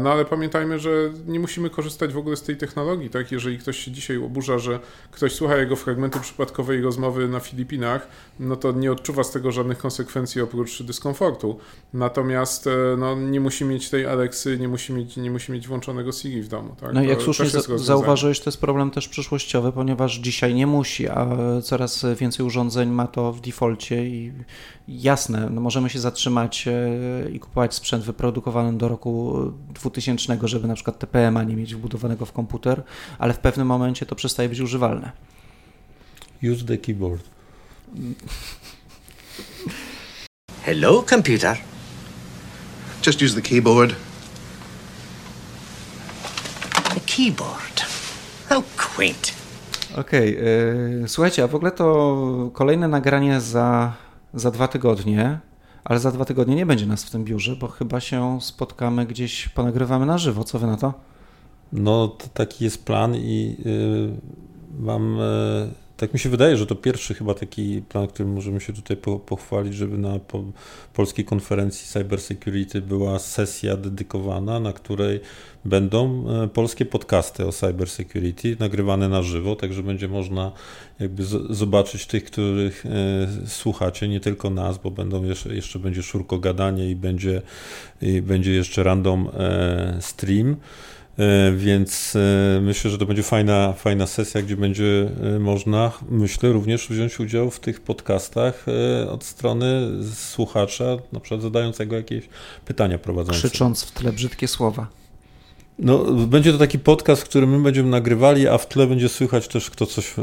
No 0.04 0.12
ale 0.12 0.26
pamiętajmy, 0.26 0.80
że 0.80 0.90
nie 1.28 1.40
musimy 1.40 1.70
korzystać 1.70 2.14
w 2.14 2.18
ogóle 2.18 2.36
z 2.36 2.42
tej 2.42 2.58
technologii, 2.58 3.10
tak? 3.10 3.32
Jeżeli 3.32 3.58
ktoś 3.58 3.78
się 3.78 3.92
dzisiaj 3.92 4.18
oburza, 4.18 4.60
że 4.60 4.80
ktoś 5.12 5.34
słucha 5.34 5.58
jego 5.58 5.76
fragmentu 5.76 6.20
przypadkowej 6.20 6.82
rozmowy 6.82 7.28
na 7.28 7.40
Filipinach, 7.40 8.08
no 8.40 8.56
to 8.56 8.72
nie 8.72 8.92
odczuwa 8.92 9.24
z 9.24 9.32
tego 9.32 9.52
żadnych 9.52 9.78
konsekwencji 9.78 10.42
oprócz 10.42 10.84
dyskomfortu. 10.84 11.60
Natomiast 11.94 12.68
e, 12.68 12.72
no, 12.98 13.16
nie 13.16 13.40
musi 13.40 13.66
mieć 13.66 13.90
tej 13.90 14.06
Alexy, 14.06 14.58
nie 14.60 14.68
musi 14.68 14.94
mieć, 14.94 15.18
nie 15.18 15.32
musi 15.32 15.52
mieć 15.52 15.68
włączonego 15.68 16.12
Siri 16.12 16.42
w 16.42 16.48
domu. 16.48 16.76
Tak? 16.82 16.94
No 16.94 17.04
i 17.04 17.08
jak 17.08 17.22
słusznie 17.22 17.46
zauważyłeś, 17.76 18.40
to 18.40 18.50
jest 18.50 18.62
problem 18.62 18.92
też 18.92 19.08
przyszłościowy, 19.08 19.72
ponieważ 19.72 20.16
dzisiaj 20.16 20.56
nie 20.56 20.68
musi, 20.68 21.10
a 21.10 21.28
coraz 21.64 22.06
więcej 22.16 22.46
urządzeń 22.46 22.90
ma 22.90 23.08
to 23.08 23.34
w 23.34 23.42
defaulcie 23.42 24.01
i 24.06 24.34
jasne, 24.88 25.50
no 25.50 25.62
możemy 25.62 25.90
się 25.90 26.00
zatrzymać 26.00 26.68
e, 26.68 26.72
i 27.30 27.40
kupować 27.40 27.74
sprzęt 27.74 28.04
wyprodukowany 28.04 28.78
do 28.78 28.88
roku 28.88 29.40
2000, 29.74 30.38
żeby 30.44 30.68
na 30.68 30.76
przykład 30.76 31.00
TPM-a 31.00 31.44
nie 31.44 31.56
mieć 31.56 31.76
wbudowanego 31.76 32.26
w 32.26 32.32
komputer, 32.32 32.84
ale 33.20 33.34
w 33.34 33.40
pewnym 33.40 33.68
momencie 33.68 34.06
to 34.06 34.16
przestaje 34.16 34.50
być 34.50 34.60
używalne. 34.60 35.12
Use 36.44 36.66
the 36.66 36.78
keyboard. 36.78 37.24
Hello, 40.66 41.04
computer. 41.04 41.58
Just 43.02 43.22
use 43.22 43.34
the 43.36 43.42
keyboard. 43.42 43.96
The 46.94 47.00
keyboard. 47.00 47.82
How 48.50 48.64
quaint. 48.78 49.41
Okej, 49.98 50.38
okay, 50.38 51.08
słuchajcie, 51.08 51.44
a 51.44 51.48
w 51.48 51.56
ogóle 51.56 51.72
to 51.72 52.50
kolejne 52.54 52.88
nagranie 52.88 53.42
za, 53.42 53.94
za 54.34 54.52
dwa 54.52 54.68
tygodnie, 54.68 55.40
ale 55.84 56.00
za 56.00 56.12
dwa 56.12 56.26
tygodnie 56.26 56.56
nie 56.56 56.66
będzie 56.66 56.86
nas 56.86 57.04
w 57.04 57.10
tym 57.10 57.24
biurze, 57.24 57.56
bo 57.56 57.68
chyba 57.68 58.00
się 58.00 58.42
spotkamy 58.42 59.06
gdzieś, 59.06 59.50
ponagrywamy 59.50 60.06
na 60.06 60.18
żywo. 60.18 60.44
Co 60.44 60.60
wy 60.60 60.68
na 60.68 60.78
to? 60.78 60.94
No, 61.74 62.18
taki 62.34 62.64
jest 62.64 62.86
plan 62.86 63.16
i 63.16 63.58
yy, 63.66 64.12
mam 64.80 65.18
yy, 65.18 65.70
tak 66.02 66.14
mi 66.14 66.20
się 66.20 66.30
wydaje, 66.30 66.58
że 66.58 66.66
to 66.66 66.76
pierwszy 66.76 67.14
chyba 67.14 67.34
taki 67.34 67.82
plan, 67.90 68.08
którym 68.08 68.34
możemy 68.34 68.62
się 68.62 68.74
tutaj 68.74 68.98
po, 68.98 69.20
pochwalić, 69.20 69.74
żeby 69.74 69.98
na 69.98 70.20
po, 70.20 70.44
polskiej 70.94 71.26
konferencji 71.26 71.88
cybersecurity 71.88 72.82
była 72.82 73.20
sesja 73.20 73.78
dedykowana, 73.78 74.60
na 74.60 74.74
której 74.74 75.20
będą 75.66 76.26
e, 76.44 76.48
polskie 76.48 76.86
podcasty 76.86 77.48
o 77.48 77.52
cybersecurity 77.52 78.58
nagrywane 78.60 79.10
na 79.10 79.24
żywo, 79.24 79.56
także 79.56 79.84
będzie 79.84 80.08
można 80.08 80.52
jakby 81.00 81.24
z, 81.24 81.52
zobaczyć 81.52 82.06
tych, 82.06 82.24
których 82.24 82.86
e, 82.86 82.90
słuchacie, 83.48 84.08
nie 84.08 84.20
tylko 84.20 84.50
nas, 84.50 84.78
bo 84.78 84.92
będą 84.92 85.24
jeszcze, 85.24 85.56
jeszcze 85.56 85.80
będzie 85.80 86.04
szurko 86.04 86.40
gadanie 86.40 86.90
i 86.90 86.96
będzie, 86.96 87.42
i 88.02 88.22
będzie 88.22 88.52
jeszcze 88.52 88.84
random 88.84 89.30
e, 89.34 89.98
stream. 90.00 90.56
E, 91.20 91.52
więc 91.52 92.16
e, 92.16 92.62
myślę, 92.62 92.92
że 92.92 92.98
to 92.98 93.06
będzie 93.06 93.24
fajna, 93.24 93.74
fajna 93.74 94.08
sesja, 94.08 94.42
gdzie 94.42 94.58
będzie 94.58 95.10
e, 95.36 95.40
można, 95.40 95.92
myślę, 96.10 96.52
również 96.52 96.88
wziąć 96.88 97.20
udział 97.20 97.52
w 97.52 97.60
tych 97.60 97.82
podcastach 97.82 98.66
od 99.10 99.24
strony 99.24 99.90
słuchacza, 100.16 100.98
na 101.12 101.20
przykład 101.20 101.42
zadającego 101.42 101.96
jakieś 101.96 102.30
pytania 102.66 102.98
prowadzące. 102.98 103.40
Krzycząc 103.40 103.84
w 103.84 103.92
tle 103.92 104.14
brzydkie 104.14 104.48
słowa. 104.48 104.88
No, 105.80 105.98
będzie 106.14 106.52
to 106.52 106.58
taki 106.58 106.80
podcast, 106.80 107.24
który 107.24 107.48
my 107.48 107.60
będziemy 107.60 107.90
nagrywali, 107.90 108.48
a 108.48 108.58
w 108.58 108.68
tle 108.68 108.88
będzie 108.88 109.10
słychać 109.10 109.48
też, 109.48 109.70
kto 109.70 109.86
coś 109.86 110.14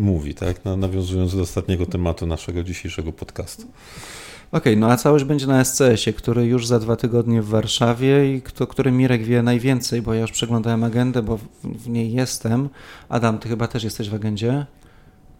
mówi, 0.00 0.34
tak? 0.34 0.64
Nawiązując 0.76 1.36
do 1.36 1.42
ostatniego 1.42 1.86
tematu 1.86 2.26
naszego 2.26 2.62
dzisiejszego 2.62 3.12
podcastu. 3.12 3.62
Okay, 4.54 4.76
no 4.76 4.90
a 4.90 4.96
całość 4.96 5.24
będzie 5.24 5.46
na 5.46 5.64
SCS-ie, 5.64 6.12
który 6.12 6.46
już 6.46 6.66
za 6.66 6.78
dwa 6.78 6.96
tygodnie 6.96 7.42
w 7.42 7.48
Warszawie 7.48 8.34
i 8.34 8.42
kto, 8.42 8.66
który 8.66 8.92
Mirek 8.92 9.22
wie 9.22 9.42
najwięcej, 9.42 10.02
bo 10.02 10.14
ja 10.14 10.20
już 10.20 10.32
przeglądałem 10.32 10.84
agendę, 10.84 11.22
bo 11.22 11.36
w, 11.36 11.42
w 11.64 11.88
niej 11.88 12.12
jestem. 12.12 12.68
Adam, 13.08 13.38
ty 13.38 13.48
chyba 13.48 13.66
też 13.66 13.84
jesteś 13.84 14.10
w 14.10 14.14
agendzie? 14.14 14.66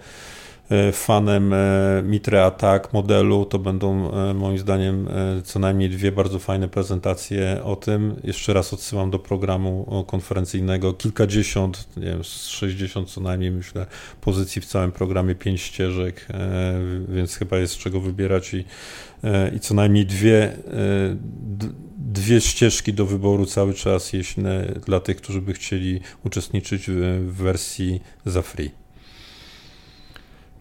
fanem 0.93 1.53
e, 1.53 1.57
Mitre 2.03 2.45
Attack 2.45 2.93
modelu, 2.93 3.45
to 3.45 3.59
będą 3.59 4.11
moim 4.33 4.57
zdaniem 4.57 5.07
co 5.43 5.59
najmniej 5.59 5.89
dwie 5.89 6.11
bardzo 6.11 6.39
fajne 6.39 6.67
prezentacje 6.67 7.63
o 7.63 7.75
tym. 7.75 8.15
Jeszcze 8.23 8.53
raz 8.53 8.73
odsyłam 8.73 9.11
do 9.11 9.19
programu 9.19 10.03
konferencyjnego. 10.07 10.93
Kilkadziesiąt, 10.93 11.87
nie 11.97 12.05
wiem, 12.05 12.23
60 12.23 13.09
co 13.09 13.21
najmniej 13.21 13.51
myślę 13.51 13.85
pozycji 14.21 14.61
w 14.61 14.65
całym 14.65 14.91
programie, 14.91 15.35
pięć 15.35 15.61
ścieżek, 15.61 16.27
więc 17.09 17.35
chyba 17.35 17.57
jest 17.57 17.73
z 17.73 17.77
czego 17.77 18.01
wybierać 18.01 18.53
i, 18.53 18.65
i 19.55 19.59
co 19.59 19.73
najmniej 19.73 20.05
dwie 20.05 20.57
dwie 21.97 22.41
ścieżki 22.41 22.93
do 22.93 23.05
wyboru 23.05 23.45
cały 23.45 23.73
czas 23.73 24.13
jeśli 24.13 24.43
dla 24.85 24.99
tych, 24.99 25.17
którzy 25.17 25.41
by 25.41 25.53
chcieli 25.53 26.01
uczestniczyć 26.25 26.85
w 26.87 27.33
wersji 27.33 28.01
za 28.25 28.41
free. 28.41 28.86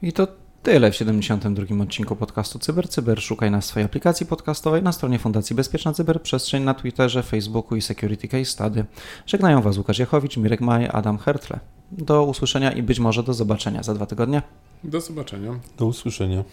I 0.02 0.12
to 0.12 0.28
tyle 0.62 0.90
w 0.90 0.96
72. 0.96 1.82
odcinku 1.82 2.16
podcastu 2.16 2.59
CyberCyber. 2.59 2.90
Cyber. 2.90 3.22
Szukaj 3.22 3.50
nas 3.50 3.64
w 3.64 3.68
swojej 3.68 3.85
aplikacji 3.85 4.26
podcastowej 4.26 4.82
na 4.82 4.92
stronie 4.92 5.18
Fundacji 5.18 5.56
Bezpieczna 5.56 5.92
Cyberprzestrzeń, 5.92 6.62
na 6.62 6.74
Twitterze, 6.74 7.22
Facebooku 7.22 7.76
i 7.76 7.82
Security 7.82 8.28
Case 8.28 8.44
Study. 8.44 8.85
Żegnają 9.26 9.62
Was 9.62 9.78
Łukasz 9.78 9.98
Jachowicz, 9.98 10.37
Mirek 10.37 10.61
Maj, 10.61 10.88
Adam 10.92 11.18
Hertle. 11.18 11.61
Do 11.92 12.24
usłyszenia 12.24 12.72
i 12.72 12.82
być 12.82 12.98
może 12.98 13.22
do 13.22 13.35
zobaczenia 13.35 13.82
za 13.82 13.94
dwa 13.94 14.06
tygodnie. 14.06 14.42
Do 14.85 15.00
zobaczenia. 15.00 15.59
Do 15.78 15.87
usłyszenia. 15.87 16.44